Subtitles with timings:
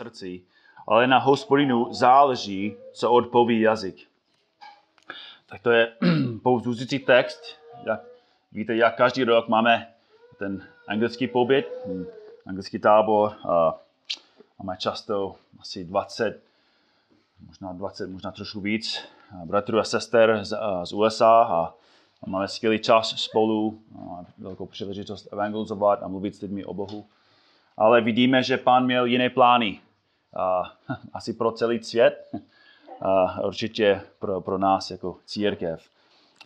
[0.00, 0.40] srdci,
[0.88, 3.96] ale na hospodinu záleží, co odpoví jazyk.
[5.46, 5.92] Tak to je
[6.42, 7.40] povzbuzující text.
[7.84, 8.00] Jak,
[8.52, 9.92] víte, jak každý rok máme
[10.38, 11.66] ten anglický pobyt,
[12.46, 13.36] anglický tábor.
[13.48, 13.74] A
[14.58, 16.42] máme často asi 20,
[17.46, 19.04] možná 20, možná trošku víc
[19.44, 21.74] bratrů a sester z, z USA a
[22.26, 23.80] máme skvělý čas spolu,
[24.38, 27.06] velkou příležitost evangelizovat a mluvit s lidmi o Bohu.
[27.76, 29.80] Ale vidíme, že pán měl jiné plány.
[30.36, 30.62] A,
[31.12, 32.30] asi pro celý svět,
[33.00, 35.90] a určitě pro, pro nás jako církev.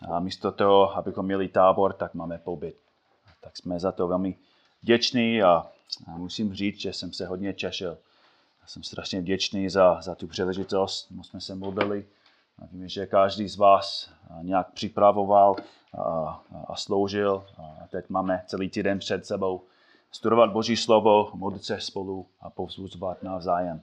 [0.09, 2.77] A místo toho, abychom měli tábor, tak máme pobyt.
[3.41, 4.37] Tak jsme za to velmi
[4.81, 5.67] vděční a,
[6.07, 7.97] a musím říct, že jsem se hodně těšil.
[8.61, 11.11] Já jsem strašně vděčný za, za tu příležitost.
[11.11, 12.05] My jsme se modlili.
[12.59, 15.55] A víme, že každý z vás nějak připravoval
[15.97, 17.45] a, a sloužil.
[17.57, 19.61] A teď máme celý týden před sebou
[20.11, 23.81] studovat Boží slovo, modlit se spolu a povzbuzovat navzájem.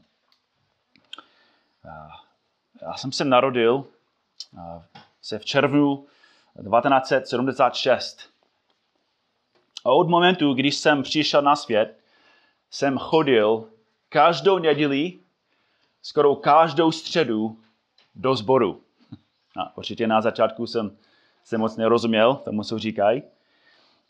[2.83, 3.85] Já jsem se narodil
[5.23, 6.07] se v červnu
[6.57, 8.19] 1976.
[9.85, 11.99] A od momentu, když jsem přišel na svět,
[12.71, 13.69] jsem chodil
[14.09, 15.19] každou neděli,
[16.03, 17.59] skoro každou středu
[18.15, 18.83] do sboru.
[19.57, 20.97] A určitě na začátku jsem
[21.45, 23.23] se moc nerozuměl tomu, co říkají.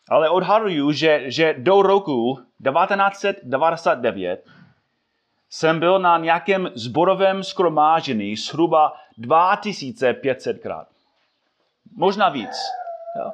[0.08, 4.46] Ale odhaduju, že, že do roku 1999
[5.50, 10.88] jsem byl na nějakém zborovém skromážení zhruba 2500 krát.
[11.96, 12.56] Možná víc.
[13.18, 13.32] Jo?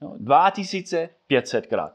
[0.00, 1.92] No, 2500 krát.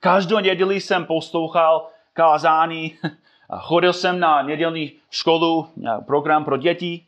[0.00, 2.98] Každou neděli jsem poslouchal kázání
[3.50, 5.68] a chodil jsem na nedělní školu,
[6.06, 7.06] program pro děti.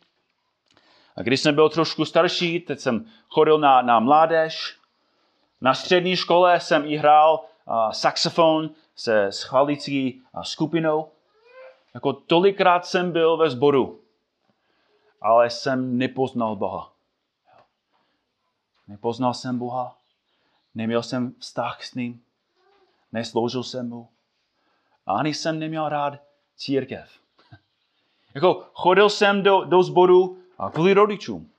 [1.17, 4.78] A když jsem byl trošku starší, teď jsem chodil na, na mládež.
[5.61, 7.45] Na střední škole jsem i hrál
[7.91, 11.11] saxofon se schvalicí uh, skupinou.
[11.95, 14.01] Jako tolikrát jsem byl ve sboru,
[15.21, 16.93] ale jsem nepoznal Boha.
[18.89, 19.97] Nepoznal jsem Boha,
[20.75, 22.23] neměl jsem vztah s ním,
[23.13, 24.09] nesloužil jsem mu.
[25.07, 26.15] A ani jsem neměl rád
[26.57, 27.11] církev.
[28.35, 30.39] Jako chodil jsem do, do sboru
[30.73, 31.51] kvůli rodičům.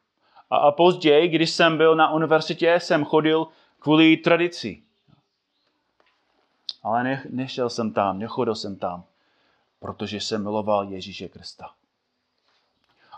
[0.50, 3.47] A, a později, když jsem byl na univerzitě, jsem chodil
[3.79, 4.84] kvůli tradici.
[6.84, 9.03] Ale ne, nešel jsem tam, nechodil jsem tam,
[9.79, 11.69] protože jsem miloval Ježíše Krista.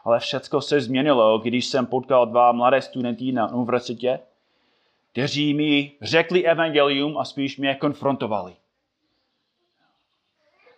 [0.04, 4.20] Ale všechno se změnilo, když jsem potkal dva mladé studenty na univerzitě,
[5.12, 8.56] kteří mi řekli evangelium a spíš mě konfrontovali.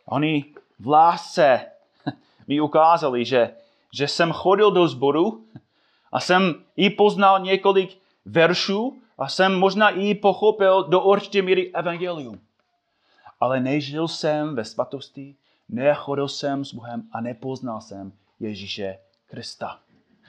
[0.06, 0.46] Oni
[0.80, 1.66] v lásce
[2.48, 3.56] mi ukázali, že,
[3.94, 5.46] že jsem chodil do sboru
[6.12, 12.40] a jsem i poznal několik veršů a jsem možná i pochopil do určité míry evangelium.
[13.40, 15.36] Ale nežil jsem ve svatosti,
[15.70, 19.80] nechodil jsem s Bohem a nepoznal jsem Ježíše Krista.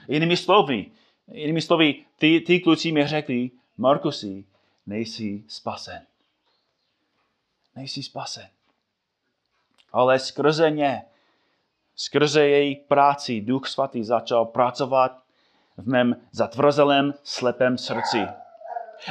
[0.07, 0.85] Jinými slovy,
[1.31, 4.45] jinými slovy, ty, ty kluci mi řekli, Markusi,
[4.85, 6.05] nejsi spasen.
[7.75, 8.47] Nejsi spasen.
[9.93, 11.05] Ale skrze ně,
[11.95, 15.23] skrze její práci, Duch Svatý začal pracovat
[15.77, 18.27] v mém zatvrzelém, slepém srdci.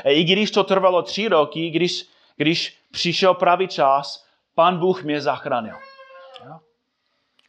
[0.05, 5.21] A i když to trvalo tři roky, když, když přišel pravý čas, pan Bůh mě
[5.21, 5.77] zachránil.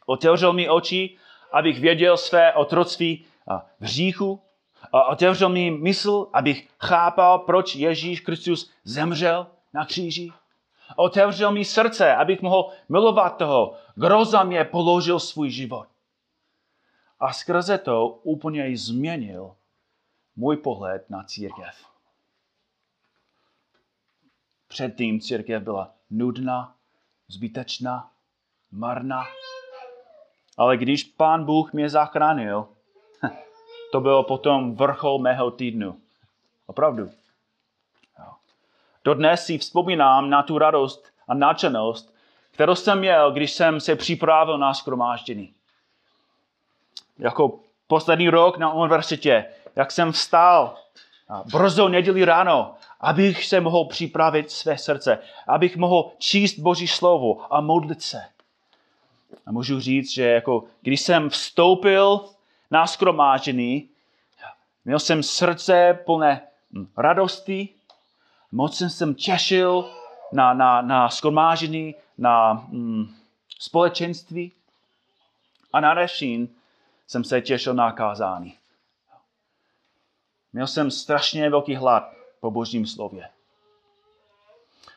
[0.06, 1.16] Otevřel mi oči,
[1.52, 3.26] abych věděl své otroctví
[3.80, 4.40] v hříchu.
[4.92, 10.32] A otevřel mi mysl, abych chápal, proč Ježíš Kristus zemřel na kříži.
[10.96, 15.86] Otevřel mi srdce, abych mohl milovat toho, kdo za mě položil svůj život.
[17.20, 19.56] A skrze to úplně změnil
[20.36, 21.95] můj pohled na církev.
[24.68, 26.74] Předtím církev byla nudná,
[27.28, 28.10] zbytečná,
[28.72, 29.24] marná.
[30.56, 32.68] Ale když pán Bůh mě zachránil,
[33.92, 36.00] to bylo potom vrchol mého týdnu.
[36.66, 37.10] Opravdu.
[39.06, 42.14] Dodnes si vzpomínám na tu radost a nadšenost,
[42.50, 45.54] kterou jsem měl, když jsem se připravil na skromáždění.
[47.18, 49.46] Jako poslední rok na univerzitě,
[49.76, 50.76] jak jsem vstal
[51.52, 55.18] brzo neděli ráno, abych se mohl připravit své srdce,
[55.48, 58.22] abych mohl číst Boží slovo a modlit se.
[59.46, 62.24] A můžu říct, že jako, když jsem vstoupil
[62.70, 63.88] na skromáždění,
[64.84, 66.42] měl jsem srdce plné
[66.96, 67.68] radosti,
[68.52, 69.90] moc jsem se těšil
[70.32, 73.14] na, na, na skromáždění, na mm,
[73.58, 74.52] společenství
[75.72, 76.48] a na rešín
[77.06, 78.54] jsem se těšil na kázání.
[80.56, 82.10] Měl jsem strašně velký hlad
[82.40, 83.28] po božím slově.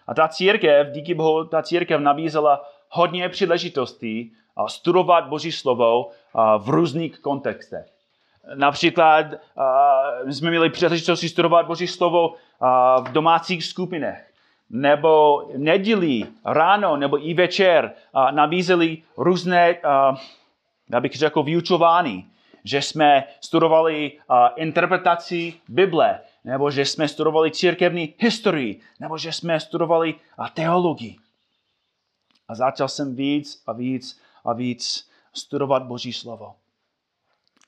[0.08, 4.34] A ta církev, díky Bohu, ta církev nabízela hodně příležitostí
[4.68, 6.10] studovat Boží slovo
[6.58, 7.86] v různých kontextech.
[8.56, 9.26] Například
[10.26, 12.34] my jsme měli příležitost studovat Boží slovo
[13.02, 14.22] v domácích skupinách
[14.70, 17.94] nebo nedělí, ráno nebo i večer
[18.32, 19.78] nabízeli různé,
[20.90, 22.32] já bych řekl, vyučování.
[22.64, 24.20] Že jsme studovali
[24.56, 30.16] interpretaci Bible, nebo že jsme studovali církevní historii, nebo že jsme studovali
[30.54, 31.18] teologii.
[32.48, 36.56] A začal jsem víc a víc a víc studovat Boží slovo.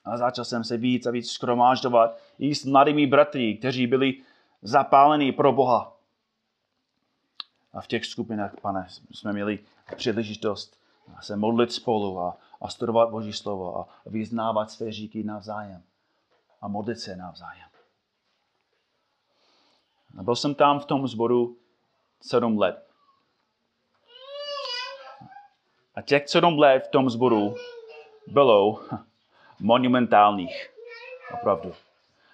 [0.06, 4.14] A začal jsem se víc a víc skromáždovat i s mladými bratry, kteří byli
[4.62, 5.98] zapálení pro Boha.
[7.74, 9.60] A v těch skupinách, pane, jsme měli
[9.96, 10.80] příležitost
[11.22, 15.84] se modlit spolu a, a studovat Boží slovo a vyznávat své říky navzájem
[16.62, 17.69] a modlit se navzájem.
[20.18, 21.58] A byl jsem tam v tom zboru
[22.22, 22.88] sedm let.
[25.96, 27.56] A těch sedm let v tom zboru
[28.28, 28.81] bylo
[29.60, 30.69] monumentálních.
[31.34, 31.74] Opravdu.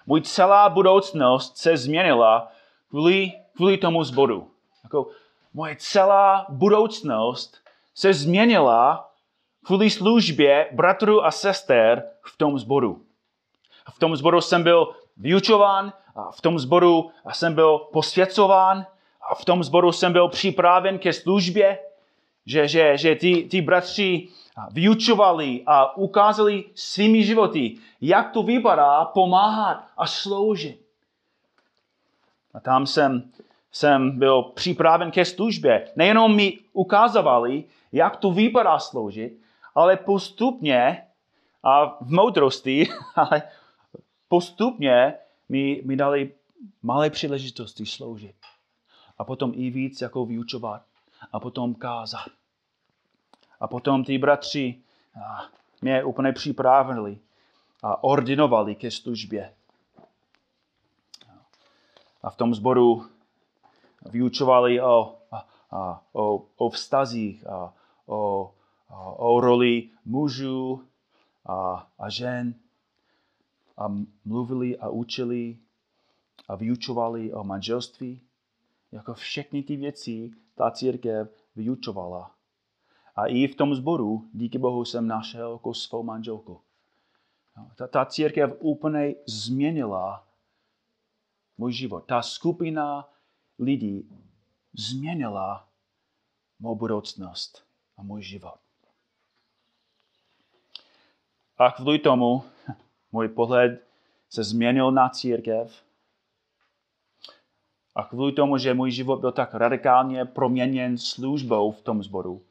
[0.05, 2.51] Můj celá budoucnost se změnila
[2.89, 4.51] kvůli, kvůli tomu zboru.
[4.83, 5.07] Jako
[5.53, 7.57] moje celá budoucnost
[7.93, 9.06] se změnila
[9.67, 13.01] kvůli službě bratrů a sester v tom zboru.
[13.93, 18.85] V tom zboru jsem byl vyučován, a v tom zboru jsem byl posvěcován,
[19.29, 21.79] a v tom zboru jsem byl připraven ke službě,
[22.45, 24.27] že, že, že ty, ty bratři
[24.71, 30.79] vyučovali a ukázali svými životy, jak to vypadá pomáhat a sloužit.
[32.53, 33.31] A tam jsem,
[33.71, 35.91] jsem byl připraven ke službě.
[35.95, 39.46] Nejenom mi ukázali, jak to vypadá sloužit,
[39.77, 41.07] ale postupně
[41.63, 43.43] a v moudrosti, ale
[44.27, 45.13] postupně
[45.49, 46.33] mi, mi dali
[46.83, 48.35] malé příležitosti sloužit.
[49.17, 50.81] A potom i víc jako vyučovat.
[51.31, 52.27] A potom kázat.
[53.59, 54.81] A potom ty bratři
[55.81, 57.19] mě úplně připravili
[57.83, 59.53] a ordinovali ke službě.
[62.23, 63.05] A v tom zboru
[64.05, 65.17] vyučovali o,
[66.13, 67.73] o, o vztazích, a,
[68.05, 68.51] o,
[69.17, 70.83] o roli mužů
[71.45, 72.55] a, a žen.
[73.77, 73.87] A
[74.25, 75.57] mluvili a učili
[76.47, 78.21] a vyučovali o manželství.
[78.91, 82.31] Jako všechny ty věci ta církev vyučovala.
[83.15, 86.61] A i v tom zboru, díky Bohu, jsem našel jako svou manželku.
[87.75, 90.27] Ta, ta církev úplně změnila
[91.57, 92.05] můj život.
[92.05, 93.09] Ta skupina
[93.59, 94.09] lidí
[94.73, 95.67] změnila
[96.59, 97.63] mou budoucnost
[97.97, 98.59] a můj život.
[101.57, 102.43] A kvůli tomu
[103.11, 103.87] můj pohled
[104.29, 105.83] se změnil na církev.
[107.95, 112.41] A kvůli tomu, že můj život byl tak radikálně proměněn službou v tom zboru,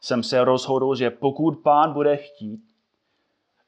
[0.00, 2.60] jsem se rozhodl, že pokud pán bude chtít,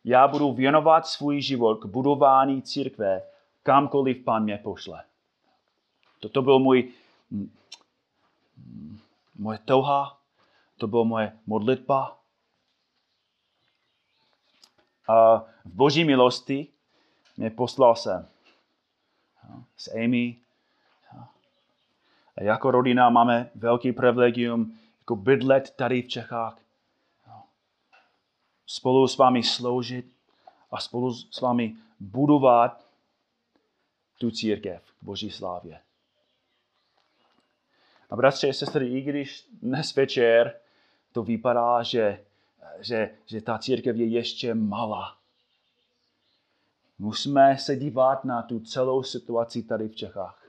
[0.05, 3.23] já budu věnovat svůj život k budování církve,
[3.63, 5.05] kamkoliv pán mě pošle.
[6.21, 6.93] Toto byl můj,
[9.39, 10.19] moje touha,
[10.79, 12.19] to byla moje modlitba.
[15.09, 16.69] A v boží milosti
[17.37, 18.29] mě poslal jsem
[19.77, 20.37] s Amy.
[22.37, 26.59] A jako rodina máme velký privilegium jako bydlet tady v Čechách.
[28.67, 30.13] Spolu s vámi sloužit
[30.71, 32.87] a spolu s vámi budovat
[34.19, 35.81] tu církev k Boží slávě.
[38.11, 40.61] A bratři a sestry, i když dnes večer
[41.13, 42.25] to vypadá, že,
[42.81, 45.17] že, že ta církev je ještě malá,
[46.99, 50.47] musíme se dívat na tu celou situaci tady v Čechách.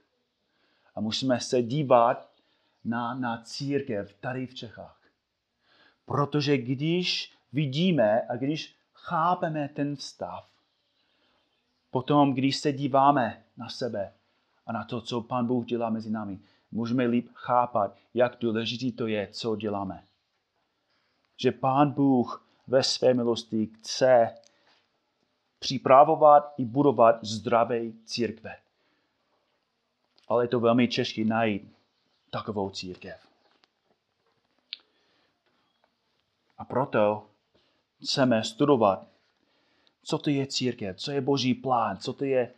[0.96, 2.30] A musíme se dívat
[2.86, 5.00] na, na církev tady v Čechách.
[6.06, 10.50] Protože když vidíme a když chápeme ten stav,
[11.92, 14.14] potom, když se díváme na sebe
[14.66, 16.40] a na to, co Pán Bůh dělá mezi námi,
[16.72, 20.04] můžeme líp chápat, jak důležitý to je, co děláme.
[21.44, 24.36] Že Pán Bůh ve své milosti chce
[25.60, 28.58] připravovat i budovat zdravé církve.
[30.28, 31.74] Ale je to velmi těžké najít
[32.30, 33.28] takovou církev.
[36.58, 37.28] A proto
[38.04, 39.08] chceme studovat,
[40.04, 42.54] co to je církev, co je boží plán, co to je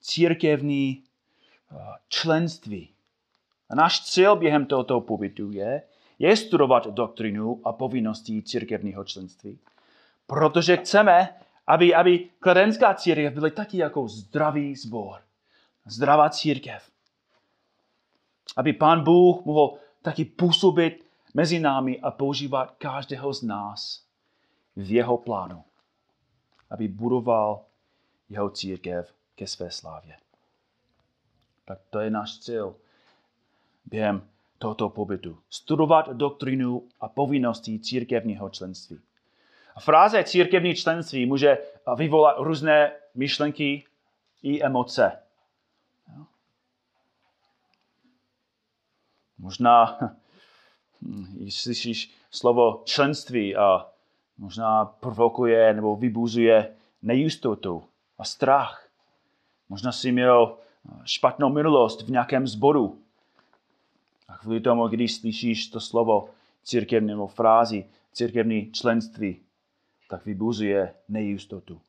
[0.00, 1.04] církevní
[2.08, 2.94] členství.
[3.70, 5.82] A náš cíl během tohoto pobytu je,
[6.26, 9.58] je studovat doktrinu a povinnosti církevního členství.
[10.26, 11.34] Protože chceme,
[11.66, 15.20] aby, aby kladenská církev byla taky jako zdravý sbor.
[15.86, 16.94] Zdravá církev
[18.56, 24.06] aby pán Bůh mohl taky působit mezi námi a používat každého z nás
[24.76, 25.64] v jeho plánu,
[26.70, 27.64] aby budoval
[28.28, 30.16] jeho církev ke své slávě.
[31.64, 32.76] Tak to je náš cíl
[33.84, 34.28] během
[34.58, 35.38] tohoto pobytu.
[35.50, 39.00] Studovat doktrinu a povinnosti církevního členství.
[39.74, 41.58] A fráze církevní členství může
[41.96, 43.84] vyvolat různé myšlenky
[44.42, 45.12] i emoce.
[49.38, 49.98] Možná
[51.32, 53.86] když slyšíš slovo členství a
[54.38, 57.84] možná provokuje nebo vybuzuje nejistotu
[58.18, 58.88] a strach.
[59.68, 60.56] Možná jsi měl
[61.04, 63.03] špatnou minulost v nějakém zboru.
[64.28, 66.28] A kvůli tomu, když slyšíš to slovo
[66.62, 69.40] církevní nebo frázi církevní členství,
[70.08, 71.80] tak vybuzuje nejistotu.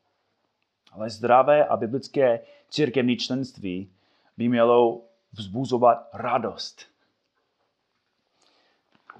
[0.92, 2.40] Ale zdravé a biblické
[2.70, 3.92] církevní členství
[4.38, 5.02] by mělo
[5.34, 6.82] vzbuzovat radost.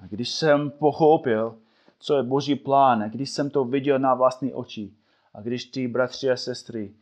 [0.00, 1.58] A když jsem pochopil,
[1.98, 4.92] co je Boží plán, a když jsem to viděl na vlastní oči,
[5.34, 6.94] a když ty bratři a sestry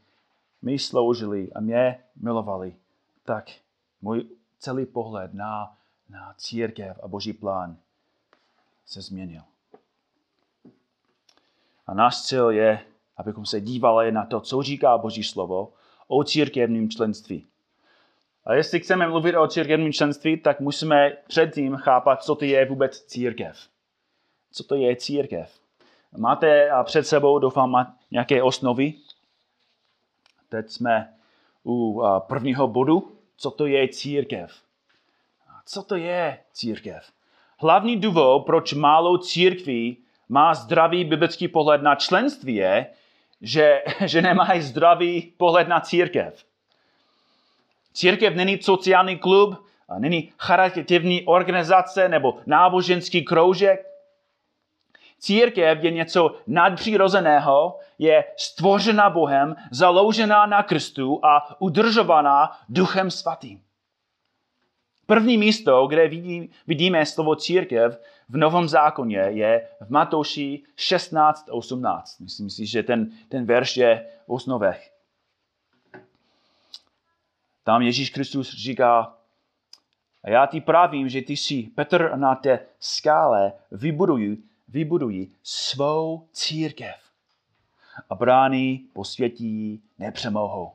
[0.62, 2.76] mi sloužili a mě milovali,
[3.24, 3.50] tak
[4.02, 4.26] můj
[4.58, 5.76] celý pohled na,
[6.14, 7.76] na církev a Boží plán
[8.86, 9.42] se změnil.
[11.86, 12.80] A náš cíl je,
[13.16, 15.72] abychom se dívali na to, co říká Boží slovo
[16.08, 17.46] o církevním členství.
[18.44, 23.02] A jestli chceme mluvit o církevním členství, tak musíme předtím chápat, co to je vůbec
[23.02, 23.68] církev.
[24.52, 25.60] Co to je církev?
[26.16, 28.94] Máte před sebou, doufám, nějaké osnovy?
[30.48, 31.14] Teď jsme
[31.64, 33.18] u prvního bodu.
[33.36, 34.64] Co to je církev?
[35.66, 37.12] Co to je církev?
[37.58, 39.96] Hlavní důvod, proč málo církví
[40.28, 42.86] má zdravý biblický pohled na členství, je,
[43.40, 46.44] že, že nemají zdravý pohled na církev.
[47.92, 49.66] Církev není sociální klub,
[49.98, 53.86] není charitativní organizace nebo náboženský kroužek.
[55.18, 63.60] Církev je něco nadpřirozeného, je stvořena Bohem, založená na Kristu a udržovaná Duchem Svatým.
[65.06, 66.08] První místo, kde
[66.66, 72.02] vidíme slovo církev v Novém zákoně, je v Matouši 16.18.
[72.20, 74.90] Myslím si, že ten, ten verš je v osnovech.
[77.64, 79.16] Tam Ježíš Kristus říká,
[80.24, 86.96] a já ti pravím, že ty jsi Petr na té skále vybudují, vybudují svou církev.
[88.10, 90.72] A brány posvětí nepřemohou.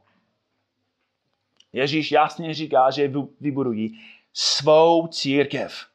[1.74, 4.00] Ježíš jasně říká, že vybudují
[4.34, 5.86] svou církev.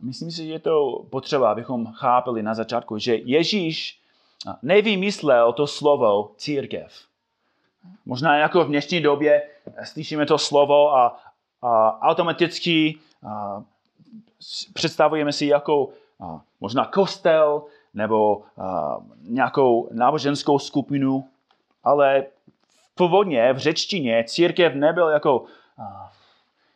[0.00, 4.00] Myslím si, že je to potřeba, abychom chápali na začátku, že Ježíš
[4.62, 6.92] nevymyslel to slovo církev.
[8.06, 9.42] Možná jako v dnešní době
[9.84, 11.20] slyšíme to slovo a,
[11.62, 13.62] a automaticky a,
[14.74, 15.88] představujeme si jako
[16.20, 17.62] a, možná kostel
[17.94, 21.28] nebo a, nějakou náboženskou skupinu,
[21.84, 22.26] ale
[22.94, 25.44] původně v řečtině církev nebyl jako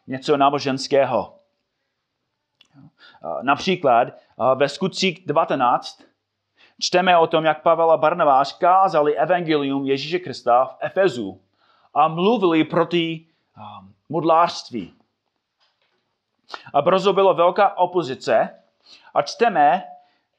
[0.06, 1.38] něco náboženského.
[3.42, 4.08] Například
[4.54, 6.06] ve skutcích 19
[6.80, 11.40] Čteme o tom, jak Pavel a Barnabáš kázali evangelium Ježíše Krista v Efezu
[11.94, 13.26] a mluvili proti
[14.08, 14.94] modlářství.
[16.74, 18.48] A brzo byla velká opozice
[19.14, 19.82] a čteme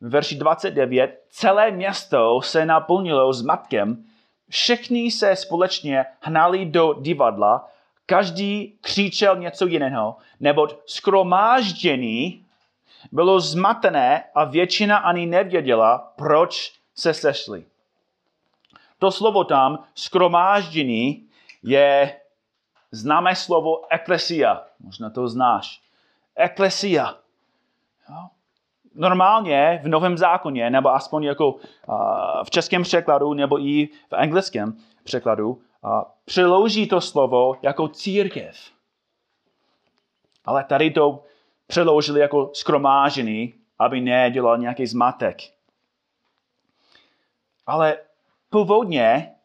[0.01, 4.05] v verši 29, celé město se naplnilo s matkem,
[4.49, 7.69] všichni se společně hnali do divadla,
[8.05, 12.45] každý křičel něco jiného, neboť skromáždění
[13.11, 17.65] bylo zmatené a většina ani nevěděla, proč se sešli.
[18.99, 21.27] To slovo tam, skromáždění,
[21.63, 22.19] je
[22.91, 24.63] známé slovo eklesia.
[24.79, 25.81] Možná to znáš.
[26.35, 27.15] Eklesia.
[28.97, 31.55] Normálně v Novém zákoně, nebo aspoň jako
[32.43, 35.61] v českém překladu, nebo i v anglickém překladu,
[36.25, 38.57] přeloží to slovo jako církev.
[40.45, 41.23] Ale tady to
[41.67, 45.37] přeložili jako skromážený, aby nedělal nějaký zmatek.
[47.67, 47.97] Ale
[48.49, 49.35] původně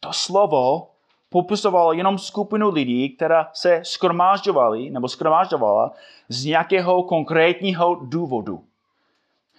[0.00, 0.90] to slovo
[1.28, 5.92] popisovalo jenom skupinu lidí, která se skromážďovali nebo skromážďovala
[6.28, 8.64] z nějakého konkrétního důvodu.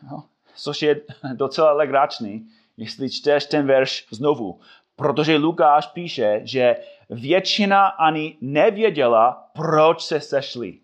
[0.03, 0.23] No,
[0.55, 1.01] což je
[1.33, 4.59] docela legračný, jestli čteš ten verš znovu.
[4.95, 6.75] Protože Lukáš píše, že
[7.09, 10.79] většina ani nevěděla, proč se sešli.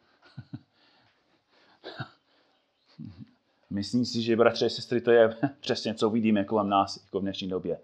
[3.70, 7.22] Myslím si, že bratře a sestry, to je přesně, co vidíme kolem nás jako v
[7.22, 7.80] dnešní době.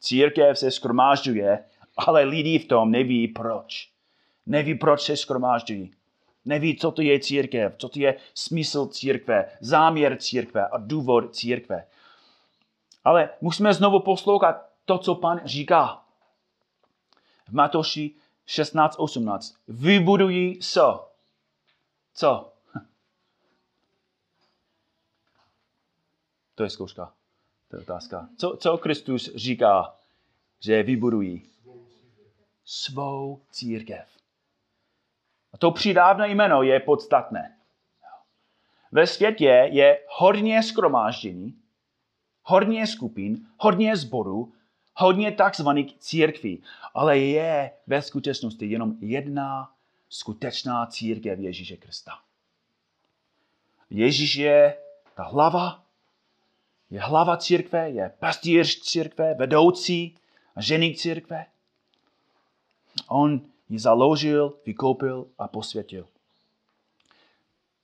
[0.00, 1.64] Církev se skromážďuje,
[1.96, 3.90] ale lidi v tom neví proč.
[4.46, 5.92] Neví, proč se skromážďují.
[6.44, 11.86] Neví, co to je církev, co to je smysl církve, záměr církve a důvod církve.
[13.04, 16.04] Ale musíme znovu poslouchat to, co pan říká.
[17.48, 18.14] V Matoši
[18.48, 19.54] 16.18.
[19.68, 21.10] Vybudují co?
[22.14, 22.52] Co?
[26.54, 27.12] To je zkouška.
[27.70, 28.28] To je otázka.
[28.36, 29.96] Co, co Kristus říká,
[30.60, 31.42] že vybudují?
[32.64, 34.13] Svou církev.
[35.64, 37.56] To přidávné jméno je podstatné.
[38.92, 41.58] Ve světě je hodně skromáždění,
[42.42, 44.52] hodně skupin, hodně zborů,
[44.94, 46.62] hodně takzvaných církví,
[46.94, 49.72] ale je ve skutečnosti jenom jedna
[50.08, 52.12] skutečná církev Ježíše Krista.
[53.90, 54.76] Ježíš je
[55.14, 55.82] ta hlava,
[56.90, 60.16] je hlava církve, je pastýř církve, vedoucí
[60.56, 61.46] a ženík církve.
[63.08, 66.06] On ji založil, vykoupil a posvětil.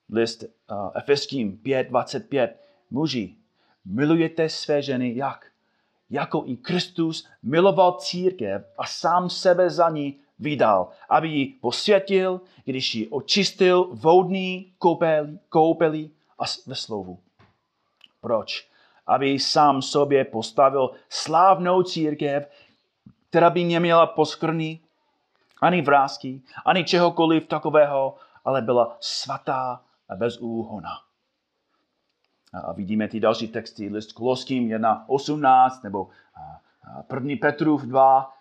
[0.09, 2.49] List uh, Efeským 5.25.
[2.91, 3.35] Muži,
[3.85, 5.47] milujete své ženy jak?
[6.11, 12.95] Jako i Kristus miloval církev a sám sebe za ní vydal, aby ji posvětil, když
[12.95, 17.19] ji očistil vodní koupelí, koupelí a ve slovu.
[18.21, 18.69] Proč?
[19.07, 22.51] Aby sám sobě postavil slávnou církev,
[23.29, 24.81] která by neměla poskrný,
[25.61, 30.90] ani vrázky, ani čehokoliv takového, ale byla svatá a bez úhona.
[32.52, 36.09] A vidíme ty další texty, list Koloským 1.18 nebo
[37.14, 37.35] 1.
[37.40, 38.35] Petrův 2,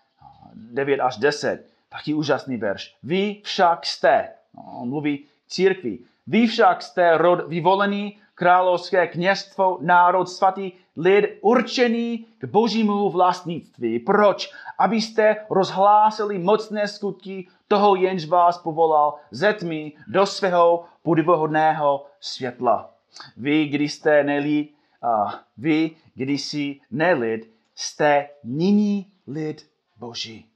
[0.53, 1.69] 9 až 10.
[1.89, 2.95] Taky úžasný verš.
[3.03, 5.99] Vy však jste, no, on mluví církvi,
[6.29, 13.99] vy však jste rod vyvolený, královské kněstvo, národ svatý, lid určený k božímu vlastnictví.
[13.99, 14.51] Proč?
[14.79, 22.89] Abyste rozhlásili mocné skutky toho, jenž vás povolal ze tmy do svého podivohodného světla.
[23.37, 30.48] Vy, když jste nelid, a vy, když jsi nelid, jste nyní lid Boží.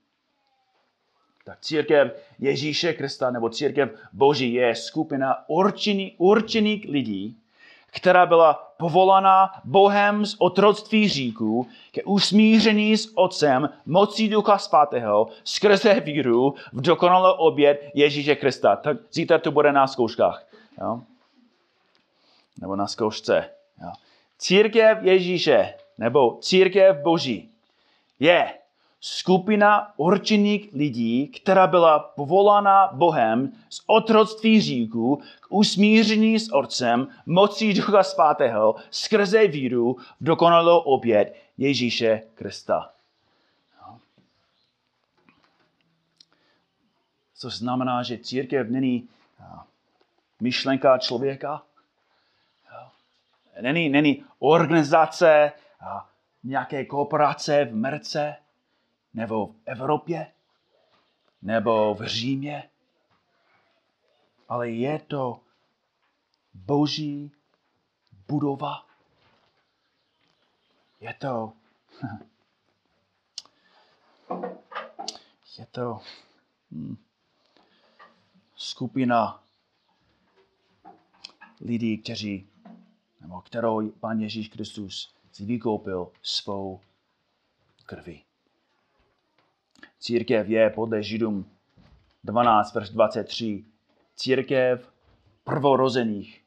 [1.44, 7.38] Tak církev Ježíše Krista nebo církev Boží je skupina určených, určených lidí,
[7.88, 16.00] která byla povolaná Bohem z otroctví říků ke usmíření s Otcem mocí Ducha Svatého skrze
[16.00, 18.76] víru v dokonalou oběd Ježíše Krista.
[18.76, 20.46] Tak zítra to bude na zkouškách.
[20.82, 21.02] Jo?
[22.62, 23.50] Nebo na zkoušce.
[23.82, 23.92] Jo?
[24.38, 27.50] Církev Ježíše nebo církev Boží
[28.20, 28.54] je
[29.06, 37.74] skupina určených lidí, která byla povolána Bohem z otroctví říku k usmíření s Otcem mocí
[37.74, 42.90] Ducha Svatého skrze víru v dokonalou oběd Ježíše Krista.
[47.36, 49.08] Což znamená, že církev není
[50.42, 51.62] myšlenka člověka,
[53.62, 55.52] není, není organizace,
[56.44, 58.36] nějaké kooperace v Merce,
[59.14, 60.34] nebo v Evropě,
[61.42, 62.70] nebo v Římě,
[64.50, 65.40] ale je to
[66.54, 67.32] boží
[68.28, 68.86] budova.
[71.00, 71.54] Je to
[75.58, 76.02] je to
[76.72, 76.98] hm,
[78.56, 79.44] skupina
[81.62, 82.50] lidí, kteří,
[83.22, 86.82] nebo kterou Pán Ježíš Kristus si vykoupil svou
[87.86, 88.24] krví.
[90.04, 91.46] Církev je podle Židům
[92.24, 93.66] 12, verš 23,
[94.16, 94.92] církev
[95.44, 96.44] prvorozených.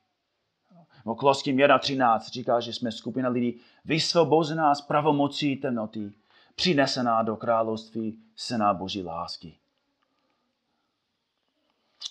[1.04, 6.12] V Koloským 1.13 říká, že jsme skupina lidí vysvobozená z pravomocí temnoty,
[6.54, 9.56] přinesená do království syna Boží lásky.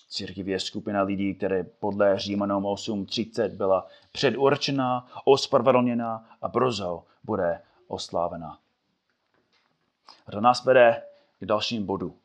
[0.08, 8.58] Církev je skupina lidí, které podle Římanům 8.30 byla předurčená, ospravedlněná a brzo bude oslávená.
[10.26, 11.05] A to nás vede
[11.40, 12.16] k dalším bodu.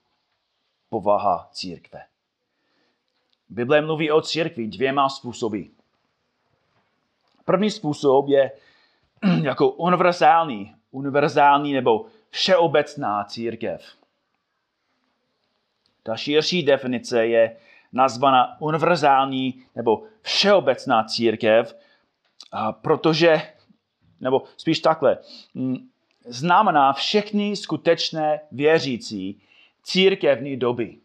[0.89, 2.01] Povaha církve.
[3.49, 5.61] Bible mluví o církvi dvěma způsoby.
[7.45, 8.51] První způsob je
[9.41, 13.97] jako univerzální, univerzální nebo všeobecná církev.
[16.03, 17.57] Ta širší definice je
[17.93, 21.75] nazvaná univerzální nebo všeobecná církev,
[22.81, 23.41] protože,
[24.19, 25.17] nebo spíš takhle,
[26.25, 29.41] znamená všechny skutečné věřící
[29.83, 30.97] církevní doby.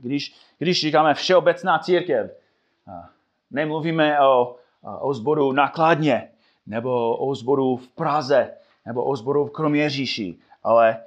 [0.00, 2.30] Když, když říkáme všeobecná církev,
[3.50, 4.56] nemluvíme o,
[5.00, 6.28] o zboru nakladně,
[6.66, 8.54] nebo o zboru v Praze,
[8.86, 11.00] nebo o zboru v Kroměříši, ale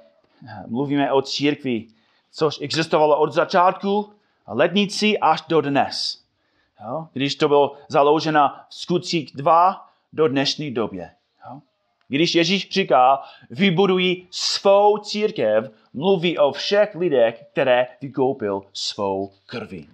[0.66, 1.86] mluvíme o církvi,
[2.30, 4.12] což existovalo od začátku
[4.46, 6.24] letnici až do dnes.
[7.12, 11.10] Když to bylo založeno v skutcích 2 do dnešní době.
[12.08, 19.88] Když Ježíš říká, vybudují svou církev, mluví o všech lidech, které vykoupil svou krví.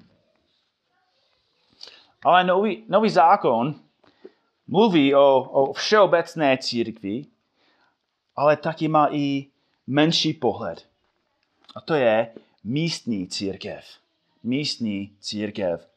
[2.24, 3.74] Ale nový, nový zákon
[4.66, 7.24] mluví o, o všeobecné církvi,
[8.36, 9.46] ale taky má i
[9.86, 10.86] menší pohled.
[11.74, 13.84] A to je místní církev.
[14.42, 15.91] Místní církev.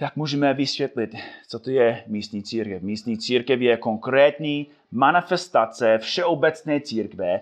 [0.00, 1.14] Jak můžeme vysvětlit,
[1.48, 2.82] co to je místní církev?
[2.82, 7.40] Místní církev je konkrétní manifestace všeobecné církve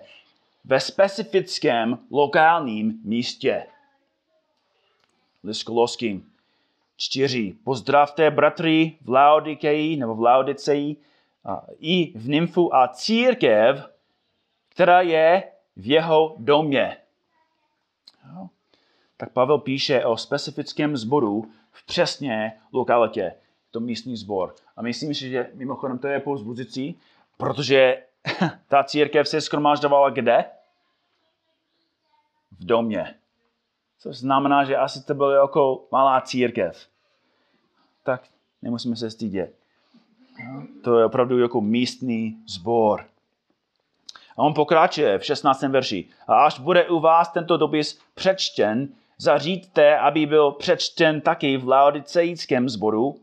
[0.65, 3.65] ve specifickém lokálním místě.
[5.43, 6.31] List Koloským
[6.97, 7.55] 4.
[7.63, 10.95] Pozdravte bratry v Laodikeji nebo v Laodiceji
[11.79, 13.89] i v Nymfu a církev,
[14.69, 15.43] která je
[15.75, 16.97] v jeho domě.
[19.17, 23.33] Tak Pavel píše o specifickém sboru v přesně lokalitě,
[23.71, 24.55] to místní sbor.
[24.77, 26.99] A myslím si, že mimochodem to je povzbuzující,
[27.37, 28.03] protože
[28.67, 30.45] ta církev se skromáždovala kde?
[32.59, 33.15] V domě.
[33.99, 36.87] Což znamená, že asi to bylo jako malá církev.
[38.03, 38.27] Tak
[38.61, 39.55] nemusíme se stydět.
[40.83, 43.05] To je opravdu jako místní sbor.
[44.37, 45.61] A on pokračuje v 16.
[45.61, 46.09] verši.
[46.27, 48.89] A až bude u vás tento dopis přečten,
[49.21, 53.15] zaříďte, aby byl přečten taky v laodicejském sboru.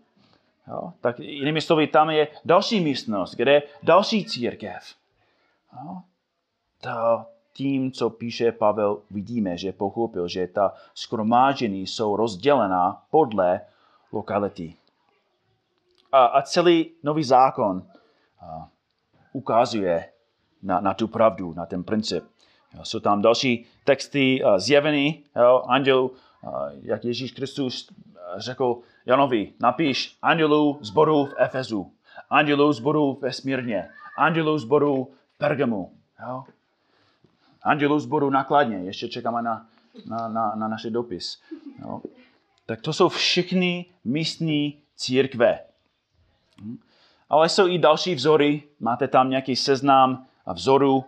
[0.68, 0.92] Jo?
[1.00, 4.94] Tak jinými slovy, tam je další místnost, kde je další církev.
[5.72, 5.96] Jo?
[6.80, 13.60] To, tím, co píše Pavel, vidíme, že pochopil, že ta skromážení jsou rozdělená podle
[14.12, 14.74] lokality.
[16.12, 17.82] A, a celý nový zákon
[18.40, 18.68] a,
[19.32, 20.08] ukazuje
[20.62, 22.24] na, na tu pravdu, na ten princip.
[22.82, 26.50] Jsou tam další texty uh, zjevený jo, andělů, uh,
[26.82, 27.88] jak Ježíš Kristus
[28.36, 31.92] řekl Janovi, napiš andělů zboru v Efezu,
[32.30, 35.92] andělů zboru ve Smírně, andělů zboru v Pergamu.
[36.22, 36.44] Jo.
[37.62, 39.66] Andělů zboru nakladně, ještě čekáme na,
[40.06, 41.42] na, na, na naše dopis.
[41.82, 42.02] Jo.
[42.66, 45.58] Tak to jsou všechny místní církve.
[46.62, 46.78] Hm.
[47.30, 51.04] Ale jsou i další vzory, máte tam nějaký seznam vzoru,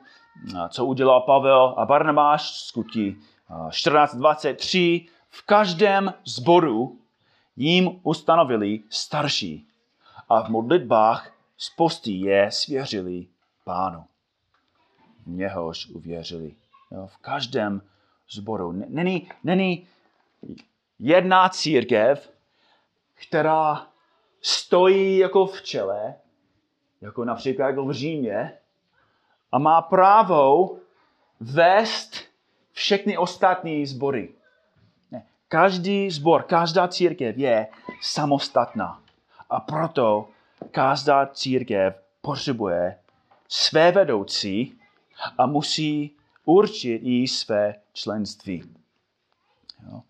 [0.69, 3.17] co udělal Pavel a Barnabáš, skutky
[3.51, 5.09] 14.23.
[5.29, 6.99] V každém zboru
[7.57, 9.69] jim ustanovili starší
[10.29, 13.27] a v modlitbách z postí je svěřili
[13.65, 14.05] pánu.
[15.27, 16.55] V něhož uvěřili.
[16.91, 17.83] Jo, v každém
[18.31, 18.73] zboru.
[18.73, 19.89] Není, není
[20.99, 22.33] jedna církev,
[23.15, 23.87] která
[24.43, 26.15] stojí jako v čele,
[27.01, 28.60] jako například jako v Římě,
[29.53, 30.77] a má právo
[31.41, 32.17] vést
[32.73, 34.29] všechny ostatní sbory.
[35.49, 37.67] Každý sbor, každá církev je
[38.03, 39.03] samostatná.
[39.51, 40.29] A proto
[40.71, 42.99] každá církev potřebuje
[43.49, 44.79] své vedoucí
[45.39, 48.63] a musí určit i své členství.
[49.91, 50.03] Jo.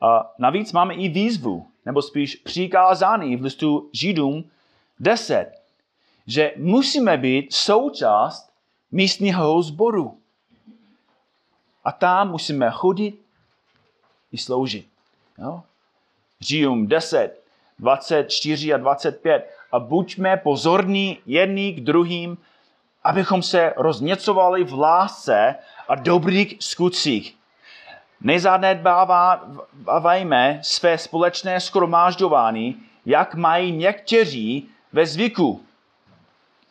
[0.00, 4.50] A navíc máme i výzvu, nebo spíš přikázání v listu Židům
[5.00, 5.52] 10,
[6.26, 8.47] že musíme být součást
[8.90, 10.18] místního sboru.
[11.84, 13.20] A tam musíme chodit
[14.32, 14.88] i sloužit.
[15.38, 15.62] Jo?
[16.40, 17.42] Žijům 10,
[17.78, 19.50] 24 a 25.
[19.72, 22.38] A buďme pozorní jedni k druhým,
[23.04, 25.54] abychom se rozněcovali v lásce
[25.88, 27.36] a dobrých skutcích.
[28.20, 35.62] Nezanedbávajme své společné skromážďování, jak mají někteří ve zvyku.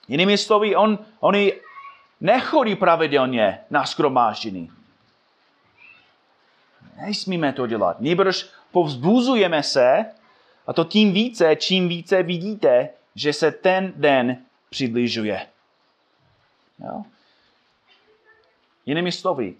[0.08, 1.53] Jinými slovy, on, oni
[2.21, 4.71] nechodí pravidelně na skromáždění.
[7.06, 7.99] Nesmíme to dělat.
[7.99, 10.06] Nebož povzbuzujeme se,
[10.67, 14.38] a to tím více, čím více vidíte, že se ten den
[14.69, 15.47] přibližuje.
[16.80, 17.03] Jo?
[18.86, 19.56] Jinými slovy,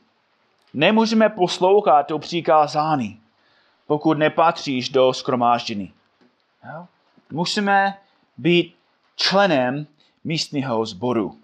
[0.74, 3.22] nemůžeme poslouchat to přikázání,
[3.88, 5.94] pokud nepatříš do skromáždění.
[7.32, 7.98] Musíme
[8.38, 8.76] být
[9.16, 9.88] členem
[10.24, 11.40] místního sboru.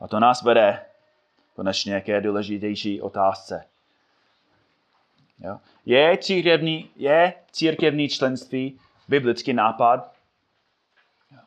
[0.00, 0.86] A to nás vede
[1.54, 3.64] konečně k důležitější otázce.
[5.38, 5.58] Jo?
[5.86, 10.12] Je, církevní, je církevní členství biblický nápad?
[11.30, 11.38] Jo.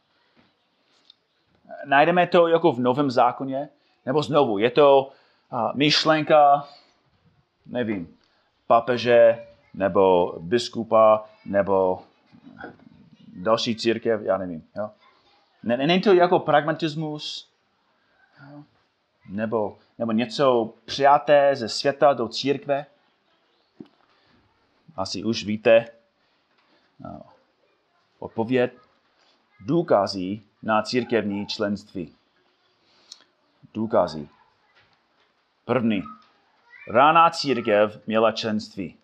[1.86, 3.70] Najdeme to jako v Novém zákoně?
[4.06, 5.12] Nebo znovu, je to
[5.52, 6.68] uh, myšlenka,
[7.66, 8.18] nevím,
[8.68, 12.04] papeže, nebo biskupa, nebo
[13.36, 14.68] další církev, já nevím.
[15.64, 17.49] Není to jako pragmatismus,
[19.30, 22.86] nebo nebo něco přijaté ze světa do církve?
[24.96, 25.86] Asi už víte
[27.00, 27.22] no,
[28.20, 28.74] odpověď.
[29.60, 32.16] Důkazí na církevní členství.
[33.74, 34.30] Důkazí.
[35.66, 36.04] První.
[36.92, 38.98] Rána církev měla členství.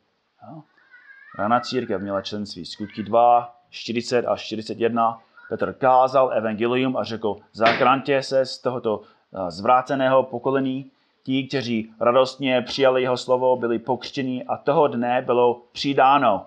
[1.38, 2.66] Rána církev měla členství.
[2.66, 5.22] Skutky 2, 40 a 41.
[5.50, 9.02] Petr kázal evangelium a řekl, zachraňte se z tohoto
[9.50, 10.92] zvráceného pokolení.
[11.24, 16.46] Ti, kteří radostně přijali jeho slovo, byli pokřtěni a toho dne bylo přidáno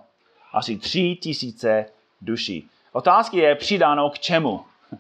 [0.53, 1.87] asi tři tisíce
[2.21, 2.69] duší.
[2.93, 4.65] Otázka je, přidáno k čemu?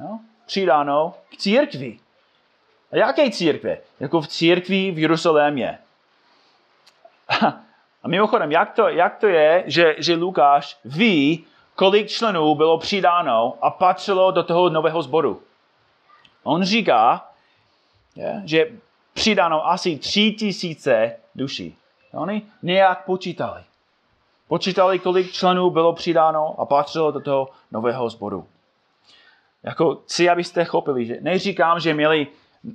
[0.00, 1.98] No, přidáno k církvi.
[2.92, 3.78] A jaké církve?
[4.00, 5.78] Jako v církvi v Jeruzalémě.
[8.02, 13.54] A mimochodem, jak to, jak to je, že, že Lukáš ví, kolik členů bylo přidáno
[13.60, 15.42] a patřilo do toho nového sboru?
[16.42, 17.30] On říká,
[18.44, 18.66] že
[19.12, 21.76] přidáno asi tři tisíce duší.
[22.12, 23.62] Oni nějak počítali.
[24.48, 28.46] Počítali, kolik členů bylo přidáno a patřilo do toho nového sboru.
[29.62, 32.26] Jako chci, abyste chopili, že neříkám, že měli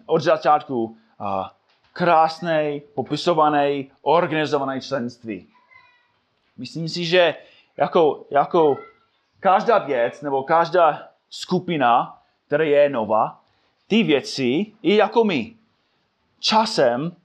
[0.06, 1.52] od začátku a,
[1.94, 5.48] krásné, popisované, organizované členství.
[6.58, 7.36] Myslím si, že
[7.78, 8.78] jako, jako
[9.40, 13.45] každá věc nebo každá skupina, která je nová,
[13.88, 15.56] ty věci, i jako my,
[16.40, 17.16] časem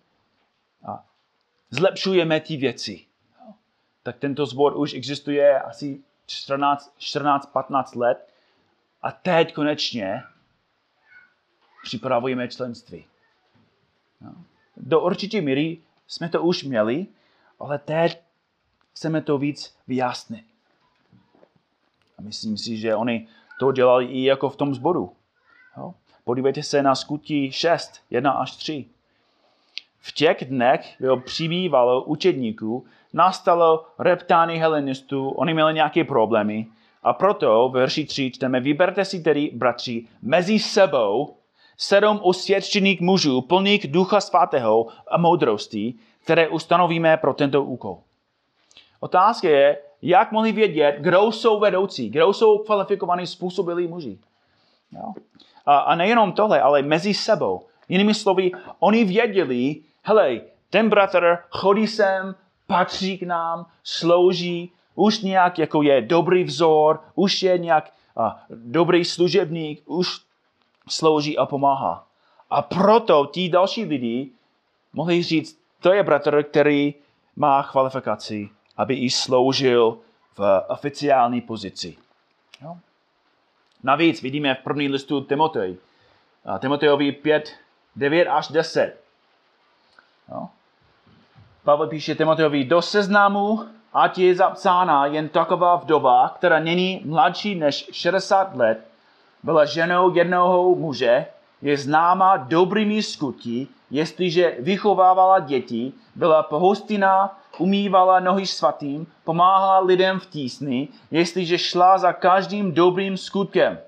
[1.70, 3.06] zlepšujeme ty věci.
[4.02, 8.28] Tak tento sbor už existuje asi 14-15 let
[9.02, 10.22] a teď konečně
[11.82, 13.04] připravujeme členství.
[14.76, 17.06] Do určitě míry jsme to už měli,
[17.60, 18.20] ale teď
[18.92, 20.44] chceme to víc vyjasnit.
[22.18, 23.28] A myslím si, že oni
[23.60, 25.16] to dělali i jako v tom sboru.
[26.30, 28.84] Podívejte se na skutí 6, 1 až 3.
[29.98, 36.66] V těch dnech bylo přibývalo učedníků, nastalo reptání helenistů, oni měli nějaké problémy
[37.02, 41.36] a proto v verši 3 čteme, vyberte si tedy, bratři, mezi sebou
[41.76, 47.98] sedm osvědčených mužů, plných ducha svatého a moudrosti, které ustanovíme pro tento úkol.
[49.00, 54.18] Otázka je, jak mohli vědět, kdo jsou vedoucí, kdo jsou kvalifikovaní způsobilí muži.
[54.92, 55.12] Jo?
[55.70, 57.66] A, a nejenom tohle, ale mezi sebou.
[57.88, 62.34] Jinými slovy, oni věděli, hele, ten bratr chodí sem,
[62.66, 69.04] patří k nám, slouží, už nějak jako je dobrý vzor, už je nějak a, dobrý
[69.04, 70.20] služebník, už
[70.88, 72.06] slouží a pomáhá.
[72.50, 74.30] A proto ti další lidi
[74.92, 76.94] mohli říct, to je bratr, který
[77.36, 79.98] má kvalifikaci, aby i sloužil
[80.38, 81.96] v oficiální pozici.
[82.62, 82.76] Jo?
[83.82, 85.76] Navíc vidíme v první listu Timotej,
[86.58, 87.50] Timotejovi 5,
[87.96, 89.00] 9 až 10.
[90.28, 90.48] Jo?
[91.64, 97.88] Pavel píše Timotejovi, do seznamu, ať je zapsána jen taková vdova, která není mladší než
[97.92, 98.86] 60 let,
[99.42, 101.26] byla ženou jednoho muže,
[101.62, 110.26] je známa dobrými skutky, jestliže vychovávala děti, byla pohostinná, umývala nohy svatým, pomáhala lidem v
[110.26, 113.78] tísni, jestliže šla za každým dobrým skutkem.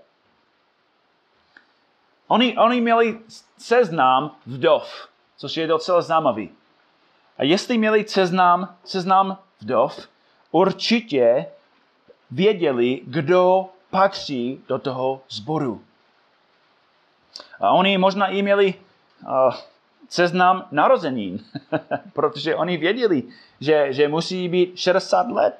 [2.28, 3.18] Oni, oni měli
[3.58, 6.50] seznam vdov, což je docela známavý.
[7.38, 10.08] A jestli měli seznam, seznam vdov,
[10.50, 11.46] určitě
[12.30, 15.84] věděli, kdo patří do toho sboru.
[17.60, 18.74] A oni možná i měli
[19.22, 19.54] uh,
[20.12, 21.40] seznam narozenin,
[22.12, 23.22] protože oni věděli,
[23.60, 25.58] že, že musí být 60 let.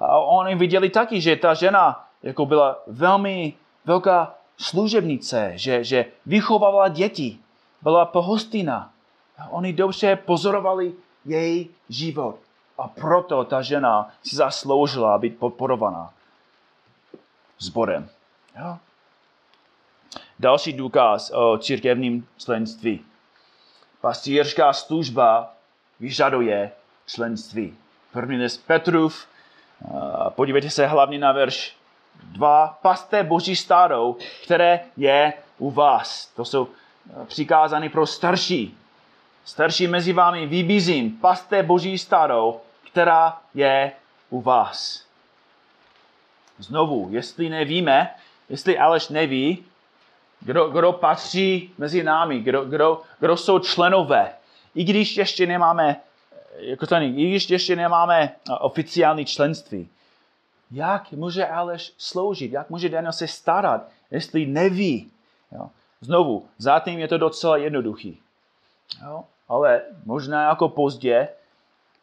[0.00, 6.88] A oni viděli taky, že ta žena jako byla velmi velká služebnice, že, že vychovala
[6.88, 7.38] děti,
[7.82, 8.92] byla pohostina.
[9.38, 10.92] A oni dobře pozorovali
[11.24, 12.36] její život.
[12.78, 16.10] A proto ta žena si zasloužila být podporovaná
[17.58, 18.08] sborem.
[20.38, 23.09] Další důkaz o církevním členství.
[24.00, 25.52] Pastýřská služba
[26.00, 26.72] vyžaduje
[27.06, 27.76] členství.
[28.12, 29.26] První list Petrův,
[30.28, 31.76] podívejte se hlavně na verš
[32.22, 32.78] 2.
[32.82, 36.26] Paste boží stádou, které je u vás.
[36.26, 36.68] To jsou
[37.26, 38.78] přikázány pro starší.
[39.44, 42.60] Starší mezi vámi vybízím, paste boží stádou,
[42.92, 43.92] která je
[44.30, 45.06] u vás.
[46.58, 48.14] Znovu, jestli nevíme,
[48.48, 49.64] jestli Aleš neví,
[50.40, 54.32] kdo, kdo patří mezi námi, kdo, kdo, kdo jsou členové,
[54.74, 56.00] i když ještě nemáme,
[56.58, 59.88] jako tady, i když ještě nemáme oficiální členství,
[60.70, 65.10] jak může Aleš sloužit, jak může Daniel se starat, jestli neví.
[65.52, 65.70] Jo?
[66.00, 68.18] Znovu, zatím je to docela jednoduchý.
[69.02, 69.24] Jo?
[69.48, 71.28] Ale možná jako pozdě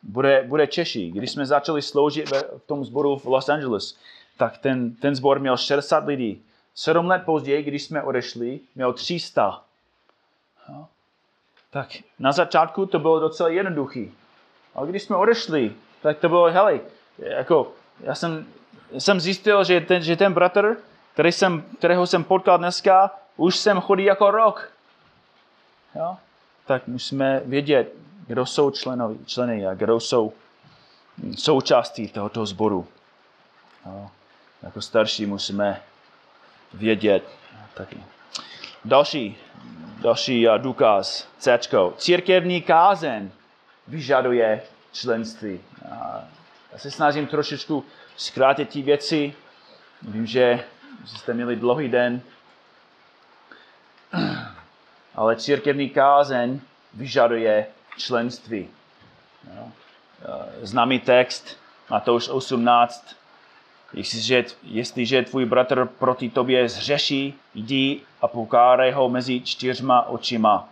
[0.03, 1.11] bude, bude Češí.
[1.11, 3.97] Když jsme začali sloužit v tom sboru v Los Angeles,
[4.37, 6.41] tak ten, ten sbor měl 60 lidí.
[6.79, 9.63] Sedm let později, když jsme odešli, měl 300.
[10.69, 10.87] Jo?
[11.69, 14.13] Tak na začátku to bylo docela jednoduchý.
[14.75, 16.79] Ale když jsme odešli, tak to bylo, hele,
[17.17, 18.45] jako, já jsem,
[18.97, 20.77] jsem zjistil, že ten, že ten bratr,
[21.13, 24.71] který jsem, kterého jsem potkal dneska, už jsem chodí jako rok.
[25.95, 26.17] Jo?
[26.65, 27.93] Tak musíme vědět,
[28.27, 30.33] kdo jsou členovi, členy a kdo jsou
[31.37, 32.87] součástí tohoto sboru.
[33.85, 34.09] Jo?
[34.63, 35.81] Jako starší musíme
[36.73, 37.29] vědět
[37.73, 37.97] taky.
[38.85, 39.37] Další,
[40.01, 41.59] další důkaz, C.
[41.97, 43.31] Církevní kázen
[43.87, 45.59] vyžaduje členství.
[46.71, 49.33] Já se snažím trošičku zkrátit ty věci.
[50.01, 50.63] Vím, že
[51.05, 52.21] jste měli dlouhý den,
[55.15, 56.59] ale církevní kázeň
[56.93, 58.69] vyžaduje členství.
[60.61, 63.15] Známý text, Matouš 18,
[63.93, 70.69] Jestliže, jestliže tvůj bratr proti tobě zřeší, jdi a pokárej ho mezi čtyřma očima.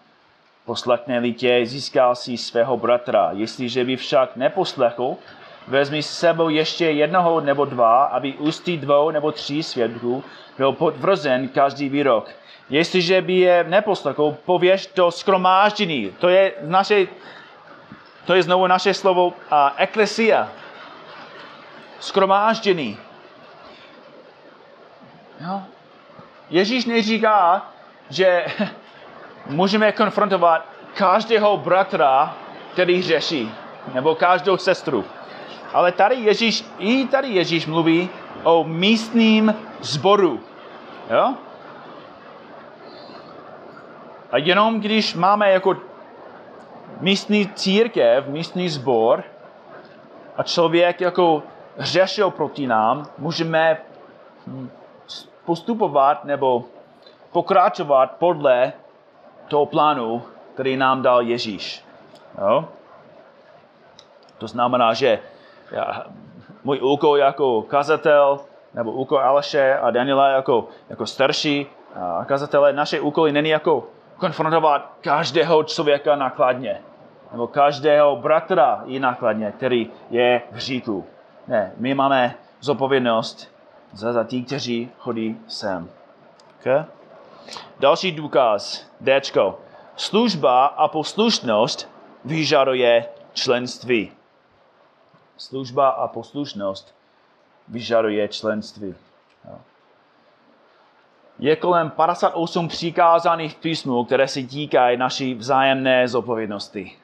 [0.65, 3.29] Poslechne-li tě, získal si svého bratra.
[3.31, 5.15] Jestliže by však neposlechl,
[5.67, 10.23] vezmi s sebou ještě jednoho nebo dva, aby ústy dvou nebo tří svědků
[10.57, 12.29] byl potvrzen každý výrok.
[12.69, 16.11] Jestliže by je neposlechl, pověš to skromáždění.
[16.19, 17.07] To je, naše,
[18.25, 19.33] to je znovu naše slovo uh,
[19.77, 20.49] eklesia.
[21.99, 22.97] Skromáždění.
[25.39, 25.61] Jo?
[26.49, 27.65] Ježíš neříká,
[28.09, 28.45] že
[29.45, 32.35] můžeme konfrontovat každého bratra,
[32.73, 33.51] který řeší,
[33.93, 35.05] nebo každou sestru.
[35.73, 38.09] Ale tady Ježíš, i tady Ježíš mluví
[38.43, 40.39] o místním zboru.
[41.09, 41.33] Jo?
[44.31, 45.75] A jenom když máme jako
[46.99, 49.23] místní církev, místní zbor,
[50.37, 51.43] a člověk jako
[51.77, 53.77] řešil proti nám, můžeme
[55.45, 56.63] postupovat nebo
[57.31, 58.73] pokračovat podle
[59.47, 60.21] toho plánu,
[60.53, 61.85] který nám dal Ježíš.
[62.41, 62.65] Jo?
[64.37, 65.19] To znamená, že
[65.71, 66.03] já,
[66.63, 68.39] můj úkol jako kazatel,
[68.73, 73.83] nebo úkol Aleše a Daniela jako, jako starší a kazatele, naše úkoly není jako
[74.17, 76.81] konfrontovat každého člověka nakladně,
[77.31, 81.05] nebo každého bratra i nakladně, který je v říku.
[81.47, 83.54] Ne, my máme zodpovědnost
[83.95, 85.89] za, za tí, kteří chodí sem.
[86.59, 86.85] Okay?
[87.79, 89.21] Další důkaz, D.
[89.95, 91.89] Služba a poslušnost
[92.25, 94.11] vyžaduje členství.
[95.37, 96.95] Služba a poslušnost
[97.67, 98.95] vyžaduje členství.
[101.39, 106.97] Je kolem 58 přikázaných v písmu, které se týkají naší vzájemné zodpovědnosti.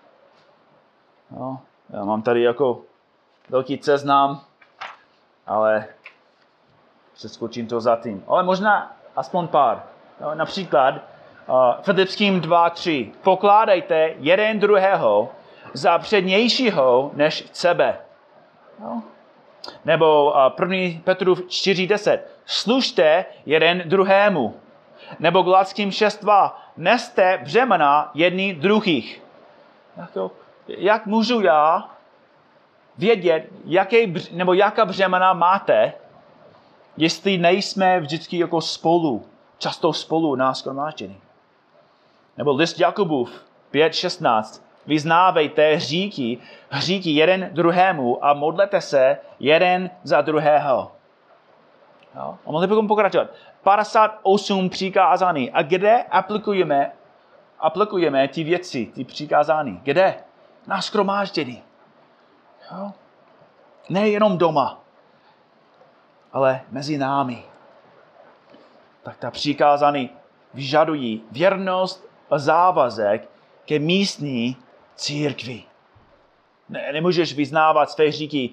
[1.31, 2.81] No, já mám tady jako
[3.49, 4.41] velký seznam,
[5.47, 5.87] ale
[7.21, 8.23] přeskočím to za tím.
[8.27, 9.83] Ale možná aspoň pár.
[10.21, 13.11] No, například uh, Filipským 2.3.
[13.21, 15.29] Pokládejte jeden druhého
[15.73, 17.97] za přednějšího než sebe.
[18.79, 19.03] No.
[19.85, 21.01] Nebo uh, 1.
[21.03, 22.19] Petrův 4.10.
[22.45, 24.55] Služte jeden druhému.
[25.19, 26.51] Nebo Gladským 6.2.
[26.77, 29.23] Neste břemena jedný druhých.
[29.97, 30.31] Jako,
[30.67, 31.89] jak můžu já
[32.97, 33.97] vědět, jaké,
[34.31, 35.93] nebo jaká břemena máte,
[36.97, 39.25] jestli nejsme vždycky jako spolu,
[39.57, 41.17] často spolu na schromáždění.
[42.37, 43.31] Nebo list Jakubův
[43.73, 44.61] 5.16.
[44.85, 46.37] Vyznávejte hříky,
[46.69, 50.91] hříky jeden druhému a modlete se jeden za druhého.
[52.15, 52.37] Jo?
[52.45, 53.27] A mohli bychom pokračovat.
[53.63, 55.51] 58 přikázání.
[55.51, 56.91] A kde aplikujeme,
[57.59, 59.79] aplikujeme ty věci, ty přikázání?
[59.83, 60.15] Kde?
[60.67, 61.63] Na schromáždění.
[62.71, 62.91] Jo?
[63.89, 64.80] Nejenom doma
[66.33, 67.43] ale mezi námi.
[69.03, 70.09] Tak ta přikázání
[70.53, 73.29] vyžadují věrnost a závazek
[73.65, 74.57] ke místní
[74.95, 75.63] církvi.
[76.69, 78.49] Ne, nemůžeš vyznávat své říky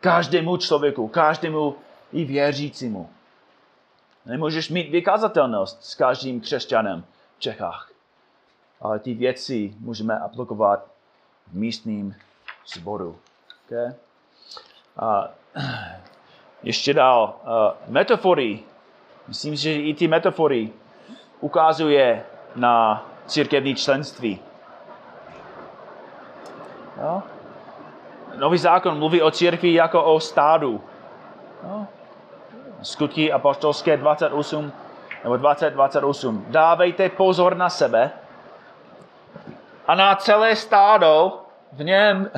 [0.00, 1.76] každému člověku, každému
[2.12, 3.10] i věřícímu.
[4.26, 7.04] Nemůžeš mít vykazatelnost s každým křesťanem
[7.36, 7.90] v Čechách.
[8.80, 10.86] Ale ty věci můžeme aplikovat
[11.46, 12.16] v místním
[12.66, 13.18] sboru.
[13.66, 13.94] Okay?
[14.96, 15.28] A
[16.62, 17.34] ještě dál.
[17.42, 18.60] Uh, metafory.
[19.28, 20.70] Myslím, že i ty metafory
[21.40, 22.24] ukazuje
[22.56, 24.40] na církevní členství.
[26.96, 27.22] No?
[28.36, 30.80] Nový zákon mluví o církvi jako o stádu.
[31.62, 31.86] No?
[32.82, 34.72] Skutky apostolské 28,
[35.24, 36.44] nebo 20, 28.
[36.48, 38.10] Dávejte pozor na sebe
[39.86, 41.40] a na celé stádo,
[41.72, 42.30] v něm,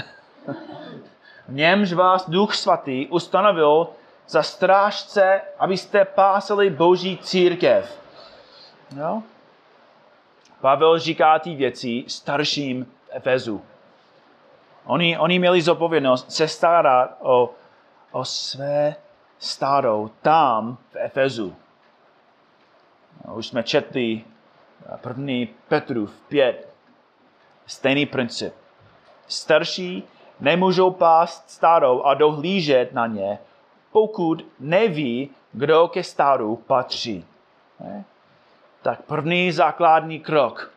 [1.49, 3.89] v němž vás Duch Svatý ustanovil
[4.29, 8.01] za strážce, abyste pásali Boží církev.
[8.97, 9.23] No?
[10.61, 13.63] Pavel říká ty věci starším v Efezu.
[14.85, 17.51] Oni, oni měli zodpovědnost se starat o,
[18.13, 18.97] o své
[19.39, 21.57] stádo tam v Efezu.
[23.25, 24.25] No, už jsme četli
[24.97, 26.69] první Petrův pět.
[27.67, 28.55] Stejný princip.
[29.27, 30.05] Starší
[30.41, 33.39] nemůžou pást stádo a dohlížet na ně,
[33.93, 37.25] pokud neví, kdo ke stádu patří.
[38.83, 40.71] Tak první základní krok,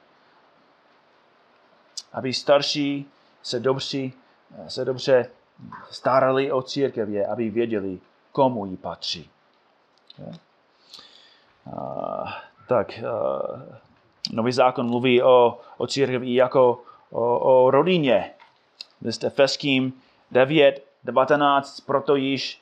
[2.13, 3.11] aby starší
[3.43, 4.09] se dobře,
[4.67, 5.29] se dobře
[5.89, 7.99] starali o církev, je, aby věděli,
[8.31, 9.29] komu jí patří.
[11.65, 12.29] Uh,
[12.67, 13.61] tak uh,
[14.31, 18.31] nový zákon mluví o, o církvi jako o, o rodině.
[19.01, 19.93] List Efeským
[20.31, 22.61] 9, 19, proto již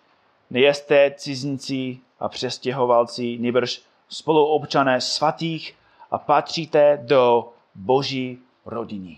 [0.50, 5.76] nejeste cizinci a přestěhovalci, nebrž spoluobčané svatých
[6.12, 9.18] a patříte do boží rodiny.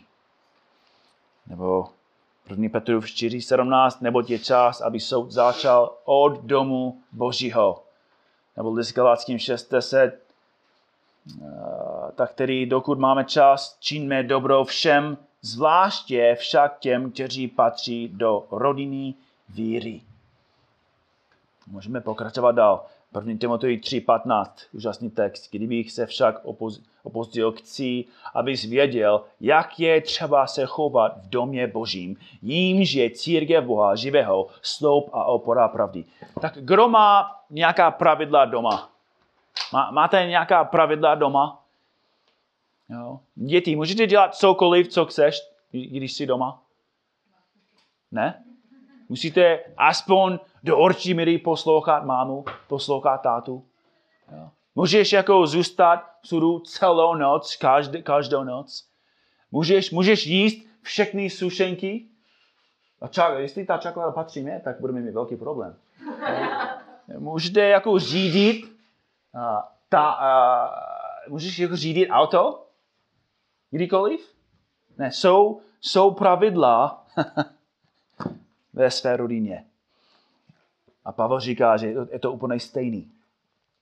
[1.47, 1.86] Nebo
[2.49, 2.69] 1.
[2.71, 7.84] Petrův 4.17, nebo je čas, aby soud začal od domu Božího.
[8.57, 10.11] Nebo list Galackým 6.10,
[12.15, 19.13] tak tedy dokud máme čas, činíme dobro všem, zvláště však těm, kteří patří do rodiny
[19.49, 20.01] víry.
[21.68, 22.86] Můžeme pokračovat dál.
[23.16, 23.38] 1.
[23.39, 25.51] Timotej 3.15, úžasný text.
[25.51, 26.45] Kdybych se však
[27.03, 33.63] opozdil, chci, abys věděl, jak je třeba se chovat v domě božím, jímž je církev
[33.63, 36.05] Boha živého, sloup a opora pravdy.
[36.41, 38.89] Tak kdo má nějaká pravidla doma?
[39.74, 41.63] Má, máte nějaká pravidla doma?
[42.89, 43.20] Jo.
[43.36, 45.41] Děti, můžete dělat cokoliv, co chceš,
[45.72, 46.61] když jsi doma?
[48.11, 48.43] Ne?
[49.09, 53.63] Musíte aspoň do určitý míry poslouchat mámu, poslouchat tátu.
[54.32, 54.49] Jo.
[54.76, 58.88] Můžeš jako zůstat v sudu celou noc, každý, každou noc.
[59.51, 62.05] Můžeš, můžeš jíst všechny sušenky.
[63.01, 65.76] A čak, jestli ta čokoláda patří mě, tak budeme mít velký problém.
[67.18, 68.66] Můžete jako řídit
[69.39, 70.70] a, ta, a,
[71.30, 72.66] můžeš jako řídit auto?
[73.72, 74.36] Kdykoliv?
[74.97, 77.05] Ne, jsou, jsou pravidla
[78.74, 79.66] ve své rodině.
[81.06, 83.12] A Pavel říká, že je to úplně stejný.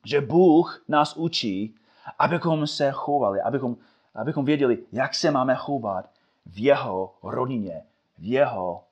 [0.05, 1.75] Že Bůh nás učí,
[2.19, 3.77] abychom se chovali, abychom,
[4.15, 6.09] abychom věděli, jak se máme chovat
[6.45, 7.83] v jeho rodině,
[8.17, 8.83] v jeho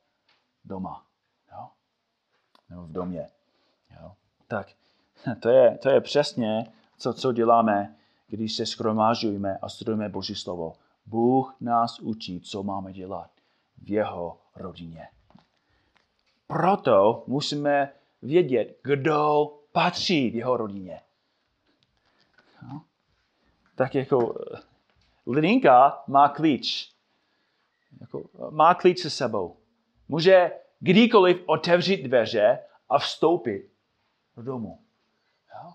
[0.65, 1.03] doma.
[1.51, 1.67] Jo?
[2.69, 3.29] Nebo v domě.
[4.01, 4.11] Jo?
[4.47, 4.67] Tak
[5.39, 7.95] to je, to je přesně, co, co děláme,
[8.27, 10.73] když se schromážujeme a studujeme Boží slovo.
[11.05, 13.29] Bůh nás učí, co máme dělat
[13.83, 15.07] v jeho rodině.
[16.47, 21.01] Proto musíme vědět, kdo patří v jeho rodině.
[22.61, 22.81] No.
[23.75, 24.59] Tak jako eh,
[25.27, 26.91] Lidinka má klíč.
[28.01, 29.57] Jako, má klíč se sebou.
[30.07, 32.59] Může kdykoliv otevřít dveře
[32.89, 33.71] a vstoupit
[34.37, 34.79] do domu.
[35.55, 35.73] Jo?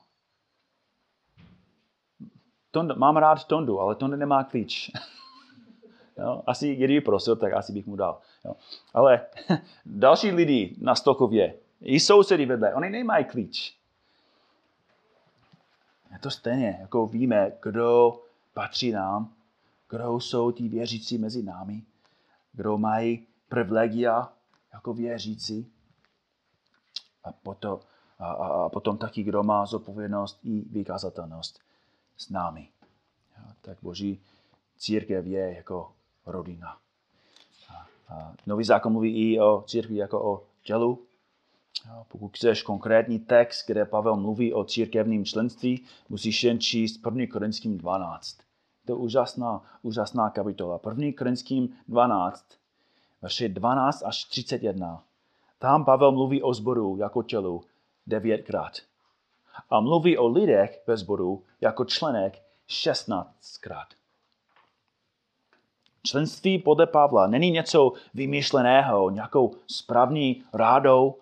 [2.70, 4.90] Tonda, mám rád Tondu, ale Tonda nemá klíč.
[6.18, 6.42] Jo?
[6.47, 8.20] Asi, kdyby prosil, tak asi bych mu dal.
[8.44, 8.57] Jo?
[8.94, 9.26] Ale
[9.86, 13.78] další lidi na Stokově, i sousedy vedle, oni nemají klíč.
[16.12, 18.20] Je to stejně, jako víme, kdo
[18.54, 19.34] patří nám,
[19.90, 21.82] kdo jsou ti věřící mezi námi,
[22.52, 24.32] kdo mají privilegia
[24.72, 25.72] jako věřící.
[27.24, 27.80] A potom,
[28.18, 31.60] a, a, a potom taky, kdo má zodpovědnost i vykazatelnost
[32.16, 32.68] s námi.
[33.36, 34.20] Ja, tak Boží
[34.76, 35.92] církev je jako
[36.26, 36.78] rodina.
[37.68, 41.06] A, a nový zákon mluví i o církvi jako o tělu,
[42.08, 47.26] pokud chceš konkrétní text, kde Pavel mluví o církevním členství, musíš jen číst 1.
[47.32, 48.38] Korinským 12.
[48.86, 50.80] To je úžasná, úžasná kapitola.
[50.88, 51.12] 1.
[51.18, 52.46] Korinským 12,
[53.22, 55.02] verše 12 až 31.
[55.58, 57.64] Tam Pavel mluví o zboru jako tělu
[58.06, 58.72] devětkrát.
[59.70, 63.86] A mluví o lidech ve zboru jako členek 16krát.
[66.06, 71.14] Členství podle Pavla není něco vymýšleného, nějakou správní rádou,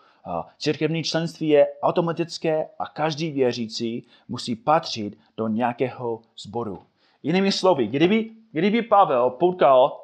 [0.59, 6.83] Církevní členství je automatické a každý věřící musí patřit do nějakého sboru.
[7.23, 10.01] Jinými slovy, kdyby, kdyby Pavel potkal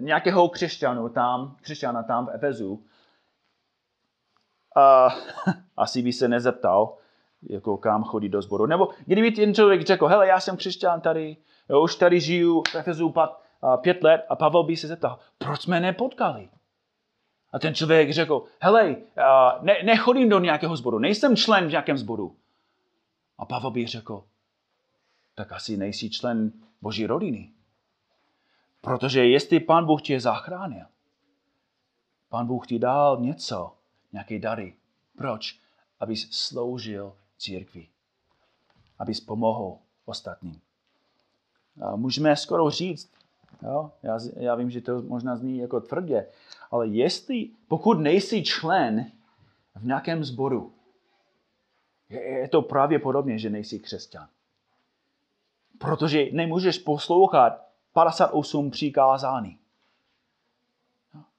[0.00, 2.84] nějakého křesťanu tam, křesťana tam v Efezu,
[4.76, 5.08] a
[5.76, 6.96] asi by se nezeptal,
[7.42, 8.66] jako kam chodí do sboru.
[8.66, 11.36] Nebo kdyby ten člověk řekl, hele, já jsem křesťan tady,
[11.68, 13.14] jo, už tady žiju v Efezu
[13.76, 16.48] pět let a Pavel by se zeptal, proč jsme nepotkali?
[17.52, 18.96] A ten člověk řekl, hele,
[19.60, 22.36] ne, nechodím do nějakého sboru, nejsem člen v nějakém sboru.
[23.38, 24.24] A Pavel by řekl,
[25.34, 27.52] tak asi nejsi člen Boží rodiny.
[28.80, 30.86] Protože jestli Pán Bůh tě zachránil,
[32.28, 33.72] Pán Bůh ti dal něco,
[34.12, 34.74] nějaké dary.
[35.16, 35.60] Proč?
[36.00, 37.88] Abys sloužil církvi.
[38.98, 40.60] Abys pomohl ostatním.
[41.82, 43.12] A můžeme skoro říct,
[43.62, 43.92] jo?
[44.02, 46.26] Já, já vím, že to možná zní jako tvrdě,
[46.70, 49.12] ale jestli, pokud nejsi člen
[49.74, 50.72] v nějakém sboru,
[52.08, 54.28] je, to právě podobně, že nejsi křesťan.
[55.78, 59.58] Protože nemůžeš poslouchat 58 přikázání.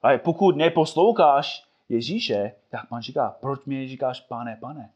[0.02, 4.92] A pokud neposloucháš Ježíše, tak pan říká, proč mě říkáš pane, pane?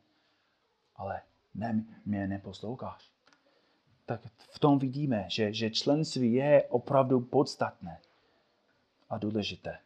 [0.95, 1.21] Ale
[1.55, 3.09] ne, mě neposloucháš.
[4.05, 7.99] Tak v tom vidíme, že, že členství je opravdu podstatné
[9.09, 9.77] a důležité.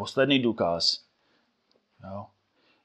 [0.00, 1.04] Poslední důkaz.
[2.04, 2.26] Jo.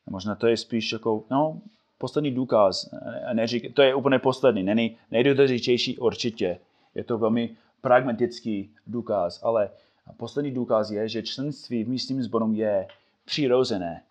[0.05, 1.61] Možná to je spíš jako, no,
[1.97, 2.89] poslední důkaz.
[3.33, 6.59] Neřík, to je úplně poslední, není nejdůležitější určitě.
[6.95, 9.69] Je to velmi pragmatický důkaz, ale
[10.17, 12.87] poslední důkaz je, že členství v místním sboru je
[13.25, 14.03] přirozené,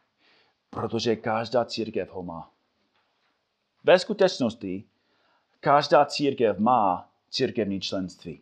[0.71, 2.51] protože každá církev ho má.
[3.85, 4.85] Ve skutečnosti
[5.61, 8.41] každá církev má církevní členství.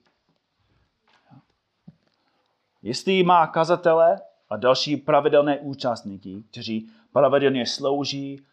[2.82, 4.20] Jestli má kazatele
[4.52, 8.46] a další pravidelné účastníky, kteří pravidelně slouží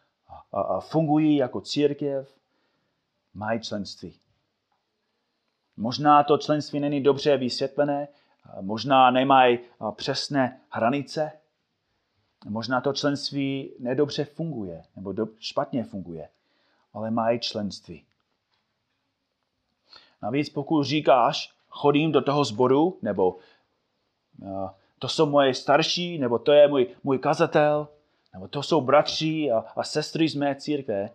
[0.52, 2.34] a, a fungují jako církev,
[3.34, 4.14] mají členství.
[5.76, 8.08] Možná to členství není dobře vysvětlené,
[8.60, 9.58] možná nemají
[9.96, 11.32] přesné hranice,
[12.48, 16.28] možná to členství nedobře funguje, nebo do, špatně funguje,
[16.92, 18.04] ale mají členství.
[20.22, 23.38] Navíc pokud říkáš, chodím do toho sboru, nebo
[25.00, 27.88] to jsou moje starší, nebo to je můj, můj kazatel,
[28.34, 31.10] nebo to jsou bratři a, a sestry z mé církve,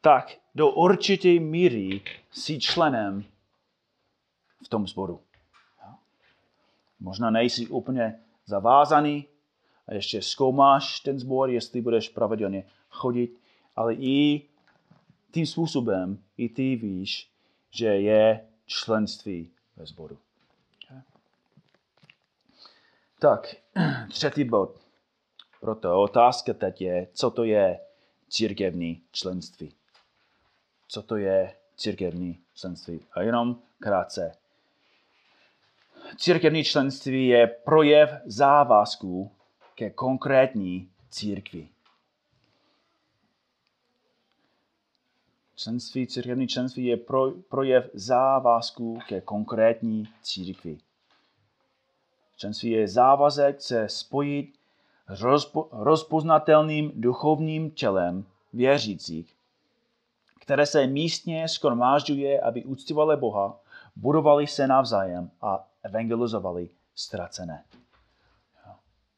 [0.00, 2.00] tak do určité míry
[2.30, 3.24] jsi členem
[4.64, 5.20] v tom sboru.
[7.00, 9.26] Možná nejsi úplně zavázaný
[9.86, 13.38] a ještě zkoumáš ten sbor, jestli budeš pravidelně chodit,
[13.76, 14.42] ale i
[15.30, 17.30] tím způsobem i ty víš,
[17.70, 20.18] že je členství ve sboru.
[23.24, 23.54] Tak,
[24.08, 24.80] třetí bod.
[25.60, 27.80] Proto otázka teď je, co to je
[28.28, 29.74] církevní členství.
[30.88, 33.00] Co to je církevní členství?
[33.12, 34.32] A jenom krátce.
[36.16, 39.30] Církevní členství je projev závazků
[39.74, 41.68] ke konkrétní církvi.
[45.56, 50.78] Členství, církevní členství je pro, projev závazků ke konkrétní církvi.
[52.36, 54.58] Členství je závazek se spojit
[55.08, 59.36] s rozpo, rozpoznatelným duchovním tělem věřících,
[60.40, 63.60] které se místně skromážďuje, aby uctivali Boha,
[63.96, 67.64] budovali se navzájem a evangelizovali ztracené.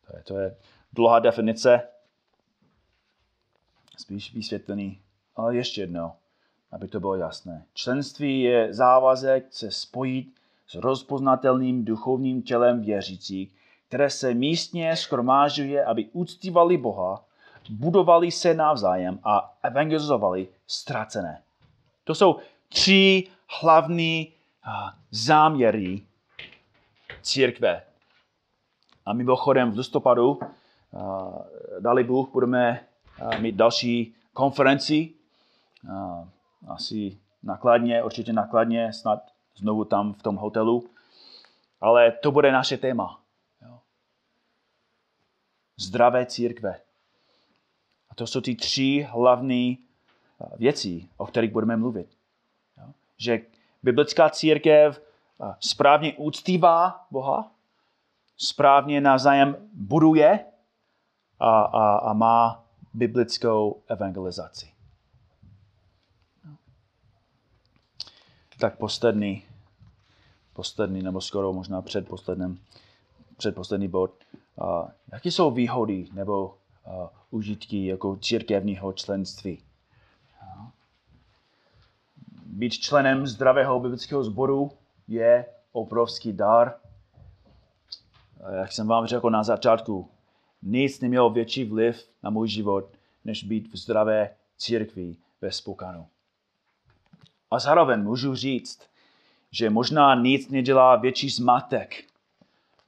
[0.06, 0.56] To je, to je
[0.92, 1.88] dlouhá definice,
[3.98, 5.00] spíš vysvětlený,
[5.36, 6.12] ale ještě jednou,
[6.72, 7.66] aby to bylo jasné.
[7.74, 10.35] Členství je závazek se spojit
[10.66, 13.54] s rozpoznatelným duchovním tělem věřících,
[13.88, 17.24] které se místně skromážuje, aby uctívali Boha,
[17.70, 21.42] budovali se navzájem a evangelizovali ztracené.
[22.04, 22.36] To jsou
[22.68, 23.28] tři
[23.60, 24.32] hlavní
[25.10, 26.02] záměry
[27.22, 27.82] církve.
[29.06, 30.40] A mimochodem v listopadu,
[31.80, 32.80] dali Bůh, budeme
[33.40, 35.10] mít další konferenci.
[36.68, 40.90] Asi nakladně, určitě nakladně, snad znovu tam v tom hotelu.
[41.80, 43.20] Ale to bude naše téma.
[45.76, 46.80] Zdravé církve.
[48.10, 49.78] A to jsou ty tři hlavní
[50.56, 52.16] věci, o kterých budeme mluvit.
[53.16, 53.40] Že
[53.82, 55.00] biblická církev
[55.60, 57.50] správně úctívá Boha,
[58.36, 60.44] správně navzájem buduje
[61.40, 64.72] a, a, a má biblickou evangelizaci.
[68.58, 69.45] Tak poslední,
[70.56, 72.60] poslední nebo skoro možná předposledním,
[73.36, 74.10] předposlední bod.
[74.56, 79.58] Uh, jaké jsou výhody nebo uh, užitky jako církevního členství?
[80.42, 80.66] Uh,
[82.46, 84.70] být členem zdravého biblického sboru
[85.08, 86.74] je obrovský dar.
[88.60, 90.10] Jak jsem vám řekl na začátku,
[90.62, 92.84] nic nemělo větší vliv na můj život,
[93.24, 96.06] než být v zdravé církvi ve spokanu.
[97.50, 98.80] A zároveň můžu říct,
[99.56, 102.04] že možná nic nedělá větší zmatek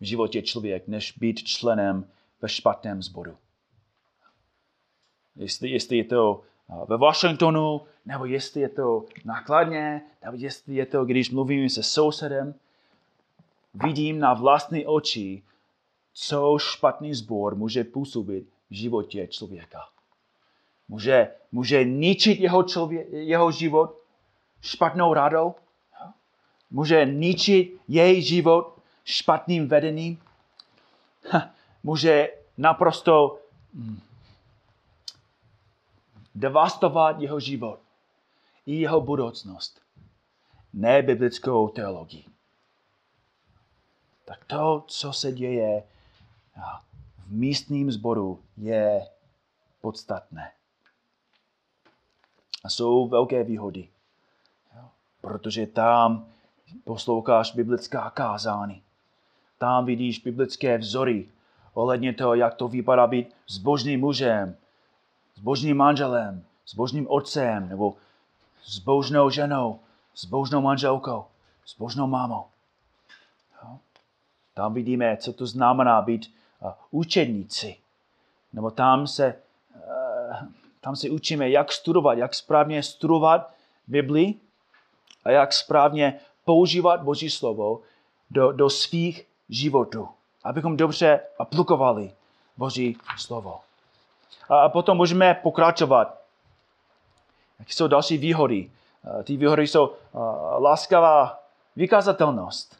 [0.01, 2.07] v životě člověk, než být členem
[2.43, 3.37] ve špatném sboru.
[5.37, 6.43] Jestli, jestli je to
[6.89, 12.55] ve Washingtonu, nebo jestli je to nákladně, nebo jestli je to, když mluvím se sousedem,
[13.75, 15.43] vidím na vlastní oči,
[16.13, 19.89] co špatný sbor může působit v životě člověka.
[20.89, 23.99] Může, může ničit jeho, člověk, jeho život
[24.61, 25.55] špatnou radou,
[26.71, 30.23] může ničit její život špatným vedením,
[31.83, 33.39] může naprosto
[33.75, 34.01] hm,
[36.35, 37.81] devastovat jeho život
[38.67, 39.81] i jeho budoucnost
[40.73, 42.25] nebiblickou teologii.
[44.25, 45.83] Tak to, co se děje
[47.19, 49.09] v místním sboru, je
[49.81, 50.53] podstatné.
[52.65, 53.89] A jsou velké výhody,
[55.21, 56.33] protože tam
[56.85, 58.83] posloucháš biblická kázání.
[59.59, 61.29] Tam vidíš biblické vzory
[61.75, 64.57] ohledně toho, jak to vypadá být zbožným mužem,
[65.35, 67.97] s božným manželem, s božným otcem, nebo
[68.63, 69.81] s božnou ženou,
[70.15, 71.25] s božnou manželkou,
[71.65, 72.45] s božnou mámou.
[74.55, 77.77] Tam vidíme, co to znamená být uh, učedníci.
[78.53, 79.35] Nebo tam se,
[79.75, 80.37] uh,
[80.81, 83.55] tam se učíme, jak studovat, jak správně studovat
[83.87, 84.35] Bibli
[85.25, 87.81] a jak správně používat Boží slovo
[88.31, 90.09] do, do svých životů,
[90.45, 92.13] abychom dobře aplikovali
[92.57, 93.61] Boží slovo.
[94.49, 96.21] A potom můžeme pokračovat.
[97.59, 98.71] Jaké jsou další výhody?
[99.25, 99.93] Ty výhody jsou
[100.59, 101.41] láskavá
[101.77, 102.77] vykazatelnost.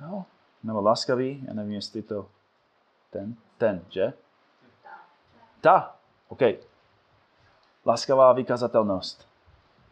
[0.00, 0.24] Jo?
[0.62, 2.26] Nebo láskavý, já nevím, jestli to
[3.10, 4.12] ten, ten, že?
[5.60, 5.96] Ta,
[6.28, 6.40] OK.
[7.86, 9.28] Láskavá vykazatelnost.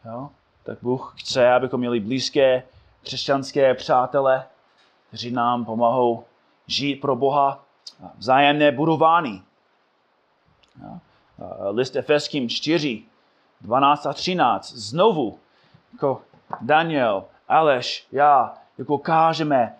[0.05, 0.29] Jo?
[0.67, 2.63] Tak Bůh chce, abychom měli blízké
[3.03, 4.45] křesťanské přátele,
[5.07, 6.23] kteří nám pomohou
[6.67, 7.63] žít pro Boha,
[8.17, 9.43] vzájemné budování
[11.69, 13.03] list Efeským 4,
[13.61, 14.73] 12 a 13.
[14.73, 15.39] Znovu,
[15.93, 16.21] jako
[16.61, 19.75] Daniel, Aleš, já, jako kážeme,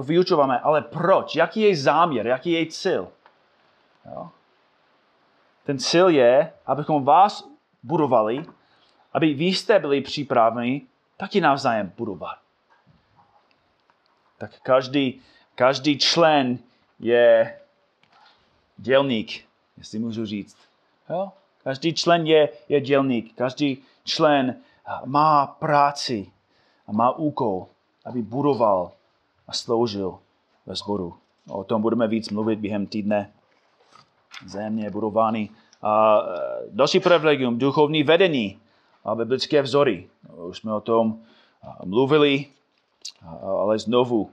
[0.00, 1.36] vyučováme, ale proč?
[1.36, 2.26] Jaký je záměr?
[2.26, 3.08] Jaký je cíl?
[4.06, 4.30] Jo?
[5.64, 7.48] Ten cíl je, abychom vás
[7.82, 8.44] budovali,
[9.18, 10.82] aby vy jste byli připraveni
[11.16, 12.38] taky navzájem budovat.
[14.38, 15.20] Tak každý,
[15.54, 16.58] každý člen
[17.00, 17.58] je
[18.78, 19.48] dělník
[19.78, 20.56] jestli můžu říct.
[21.10, 21.32] Jo?
[21.64, 24.56] Každý člen je, je dělník, každý člen
[25.04, 26.30] má práci
[26.86, 27.66] a má úkol,
[28.04, 28.92] aby budoval
[29.48, 30.18] a sloužil
[30.66, 31.14] ve sboru.
[31.48, 33.32] O tom budeme víc mluvit během týdne.
[34.46, 35.50] Země budování.
[35.82, 36.24] A e,
[36.70, 38.60] další privilegium, duchovní vedení
[39.14, 40.08] biblické vzory.
[40.36, 41.18] Už jsme o tom
[41.84, 42.46] mluvili,
[43.42, 44.30] ale znovu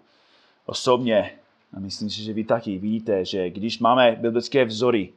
[0.66, 1.32] osobně,
[1.74, 5.14] a myslím si, že vy taky vidíte, že když máme biblické vzory,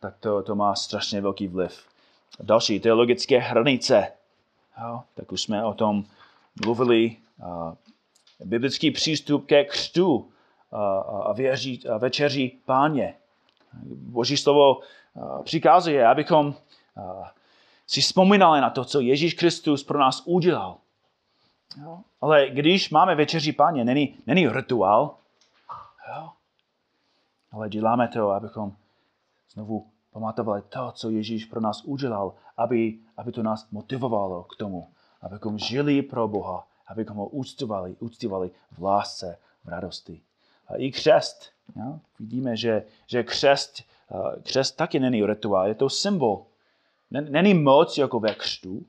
[0.00, 1.84] tak to, to má strašně velký vliv.
[2.40, 4.12] Další teologické hranice.
[5.14, 6.04] Tak už jsme o tom
[6.64, 7.16] mluvili.
[8.44, 10.30] Biblický přístup ke křtu
[10.72, 13.14] a, a, věří, a večeří páně.
[13.92, 14.80] Boží slovo
[15.44, 16.54] přikazuje, abychom
[17.90, 20.76] si vzpomínali na to, co Ježíš Kristus pro nás udělal.
[21.82, 22.00] Jo?
[22.20, 25.14] Ale když máme večeří páně, není, není rituál,
[26.08, 26.30] jo?
[27.52, 28.72] ale děláme to, abychom
[29.52, 34.88] znovu pamatovali to, co Ježíš pro nás udělal, aby, aby to nás motivovalo k tomu,
[35.22, 40.20] abychom žili pro Boha, abychom ho úctovali, úctovali v lásce, v radosti.
[40.68, 41.50] A i křest.
[41.76, 41.98] Ja?
[42.18, 43.82] Vidíme, že, že křest,
[44.42, 46.49] křest taky není rituál, je to symbol.
[47.10, 48.86] Není moc jako ve křtu,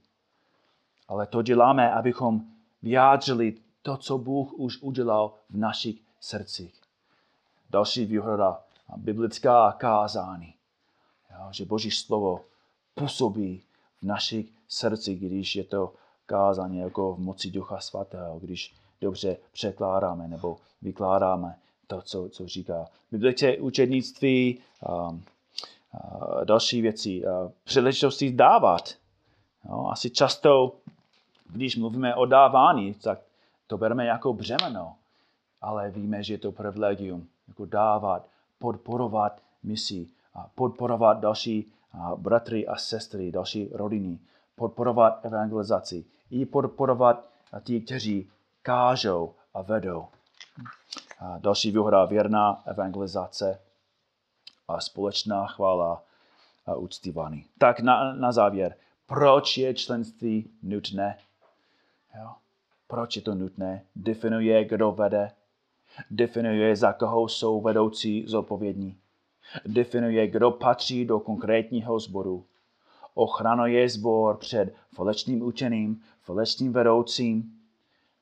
[1.08, 2.42] ale to děláme, abychom
[2.82, 6.82] vyjádřili to, co Bůh už udělal v našich srdcích.
[7.70, 8.62] Další výhoda
[8.98, 10.54] biblická kázání.
[11.52, 12.46] Že Boží slovo
[12.96, 13.62] působí
[14.02, 15.94] v našich srdcích, když je to
[16.26, 21.56] kázání jako v moci Ducha Svatého, když dobře překládáme nebo vykládáme
[21.88, 22.86] to, co, co říká.
[23.12, 25.18] Biblické učednictví, a
[26.44, 28.90] další věci, a příležitosti dávat.
[29.70, 30.76] Jo, asi často,
[31.50, 33.20] když mluvíme o dávání, tak
[33.68, 34.96] to bereme jako břemeno,
[35.62, 38.28] ale víme, že je to privilegium, jako dávat
[38.60, 40.08] podporovat misi,
[40.56, 41.72] podporovat další
[42.16, 44.20] bratry a sestry, další rodiny,
[44.56, 47.26] podporovat evangelizaci i podporovat
[47.64, 48.30] ty, kteří
[48.62, 50.08] kážou a vedou.
[51.20, 53.60] A další výhoda věrná evangelizace.
[54.68, 56.04] A společná chvála
[56.66, 57.46] a uctívání.
[57.58, 61.18] Tak na, na závěr, proč je členství nutné?
[62.20, 62.32] Jo?
[62.88, 63.86] Proč je to nutné?
[63.96, 65.32] Definuje, kdo vede.
[66.12, 68.98] Definuje, za koho jsou vedoucí zodpovědní.
[69.66, 72.46] Definuje, kdo patří do konkrétního sboru.
[73.14, 77.62] Ochranuje sbor před falečným učením, falečným vedoucím,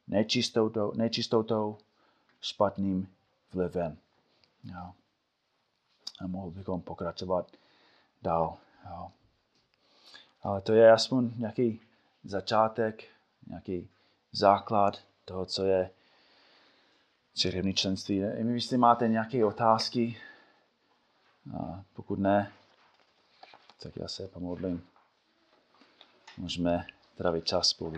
[0.08, 1.78] nečistotou, nečistotou
[2.42, 3.08] špatným
[3.54, 3.98] vlivem.
[4.64, 4.92] Jo.
[6.22, 7.51] A mohl bychom pokračovat
[8.22, 8.57] dál.
[8.89, 9.11] Jo.
[10.43, 11.82] Ale to je aspoň nějaký
[12.24, 13.03] začátek,
[13.47, 13.89] nějaký
[14.32, 15.89] základ toho, co je
[17.34, 18.20] církevní členství.
[18.20, 20.17] Nevím, jestli máte nějaké otázky.
[21.57, 22.51] A pokud ne,
[23.80, 24.88] tak já se pomodlím.
[26.38, 26.86] Můžeme
[27.17, 27.95] trávit čas spolu.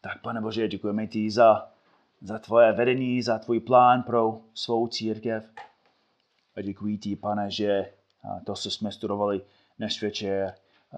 [0.00, 1.70] Tak, pane Bože, děkujeme ti za,
[2.20, 5.44] za tvoje vedení, za tvůj plán pro svou církev.
[6.56, 7.92] A děkuji ti, pane, že
[8.44, 9.42] to, co jsme studovali
[9.78, 10.54] dnes večer,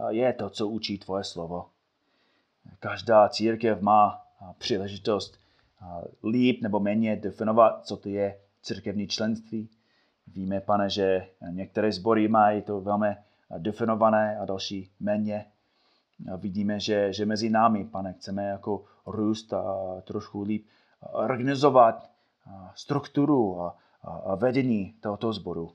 [0.09, 1.66] je to, co učí tvoje slovo.
[2.81, 4.23] Každá církev má
[4.59, 5.39] příležitost
[6.25, 9.68] líp nebo méně definovat, co to je církevní členství.
[10.27, 13.16] Víme, pane, že některé sbory mají to velmi
[13.59, 15.47] definované a další méně.
[16.37, 19.62] Vidíme, že, že mezi námi, pane, chceme jako růst a
[20.05, 20.66] trošku líp
[21.01, 22.11] organizovat
[22.74, 23.76] strukturu a,
[24.34, 25.72] vedení tohoto sboru.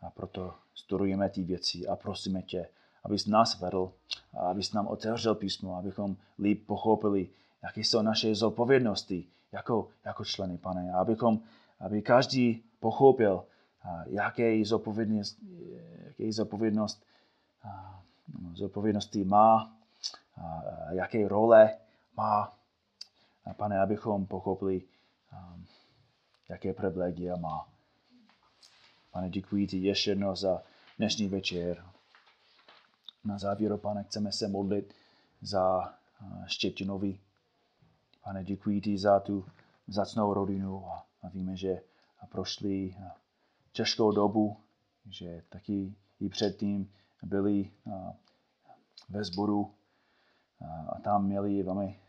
[0.00, 2.68] A proto studujeme ty věci a prosíme tě,
[3.04, 3.92] abys nás vedl,
[4.38, 7.28] abys nám otevřel písmo, abychom líp pochopili,
[7.62, 10.92] jaké jsou naše zodpovědnosti jako, jako členy, pane.
[10.92, 11.40] Abychom,
[11.80, 13.44] aby každý pochopil,
[14.06, 15.38] jaké zodpovědnost,
[16.06, 17.02] jaké zodpovědnost,
[18.54, 19.72] zodpovědnosti má,
[20.90, 21.76] jaké role
[22.16, 22.52] má.
[23.46, 24.82] A pane, abychom pochopili,
[26.48, 27.68] jaké privilegia má.
[29.10, 30.62] Pane, děkuji ti ještě jednou za
[30.98, 31.84] dnešní večer.
[33.24, 34.94] Na závěr, pane, chceme se modlit
[35.40, 35.94] za
[36.46, 37.20] Štětinovi.
[38.24, 39.46] Pane, děkuji ti za tu
[39.88, 41.80] zacnou rodinu a, a víme, že
[42.28, 42.96] prošli
[43.72, 44.56] těžkou dobu,
[45.10, 46.92] že taky i předtím
[47.22, 47.70] byli
[49.08, 49.74] ve sboru
[50.88, 52.00] a tam měli velmi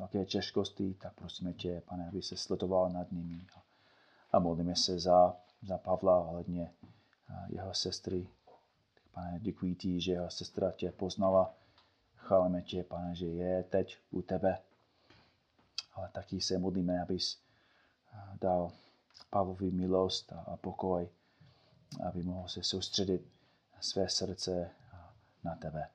[0.00, 3.46] velké těžkosti, tak prosíme tě, pane, aby se sletoval nad nimi.
[4.32, 6.72] A modlíme se za, za Pavla ohledně
[7.48, 8.28] jeho sestry.
[8.94, 11.54] Tak, pane, děkuji ti, že jeho sestra tě poznala.
[12.16, 14.58] Chválíme tě, pane, že je teď u tebe.
[15.94, 17.38] Ale taky se modlíme, abys
[18.40, 18.72] dal
[19.30, 21.08] Pavlovi milost a pokoj,
[22.08, 23.28] aby mohl se soustředit
[23.80, 24.70] své srdce
[25.44, 25.88] na tebe.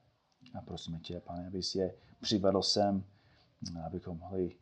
[0.58, 3.04] A prosíme tě, pane, abys je přivedl sem,
[3.86, 4.56] abychom mohli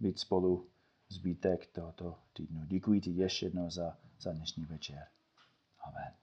[0.00, 0.70] být spolu
[1.08, 2.64] zbytek tohoto týdnu.
[2.64, 5.06] Děkuji ti ještě jednou za, za dnešní večer.
[5.78, 6.21] Amen.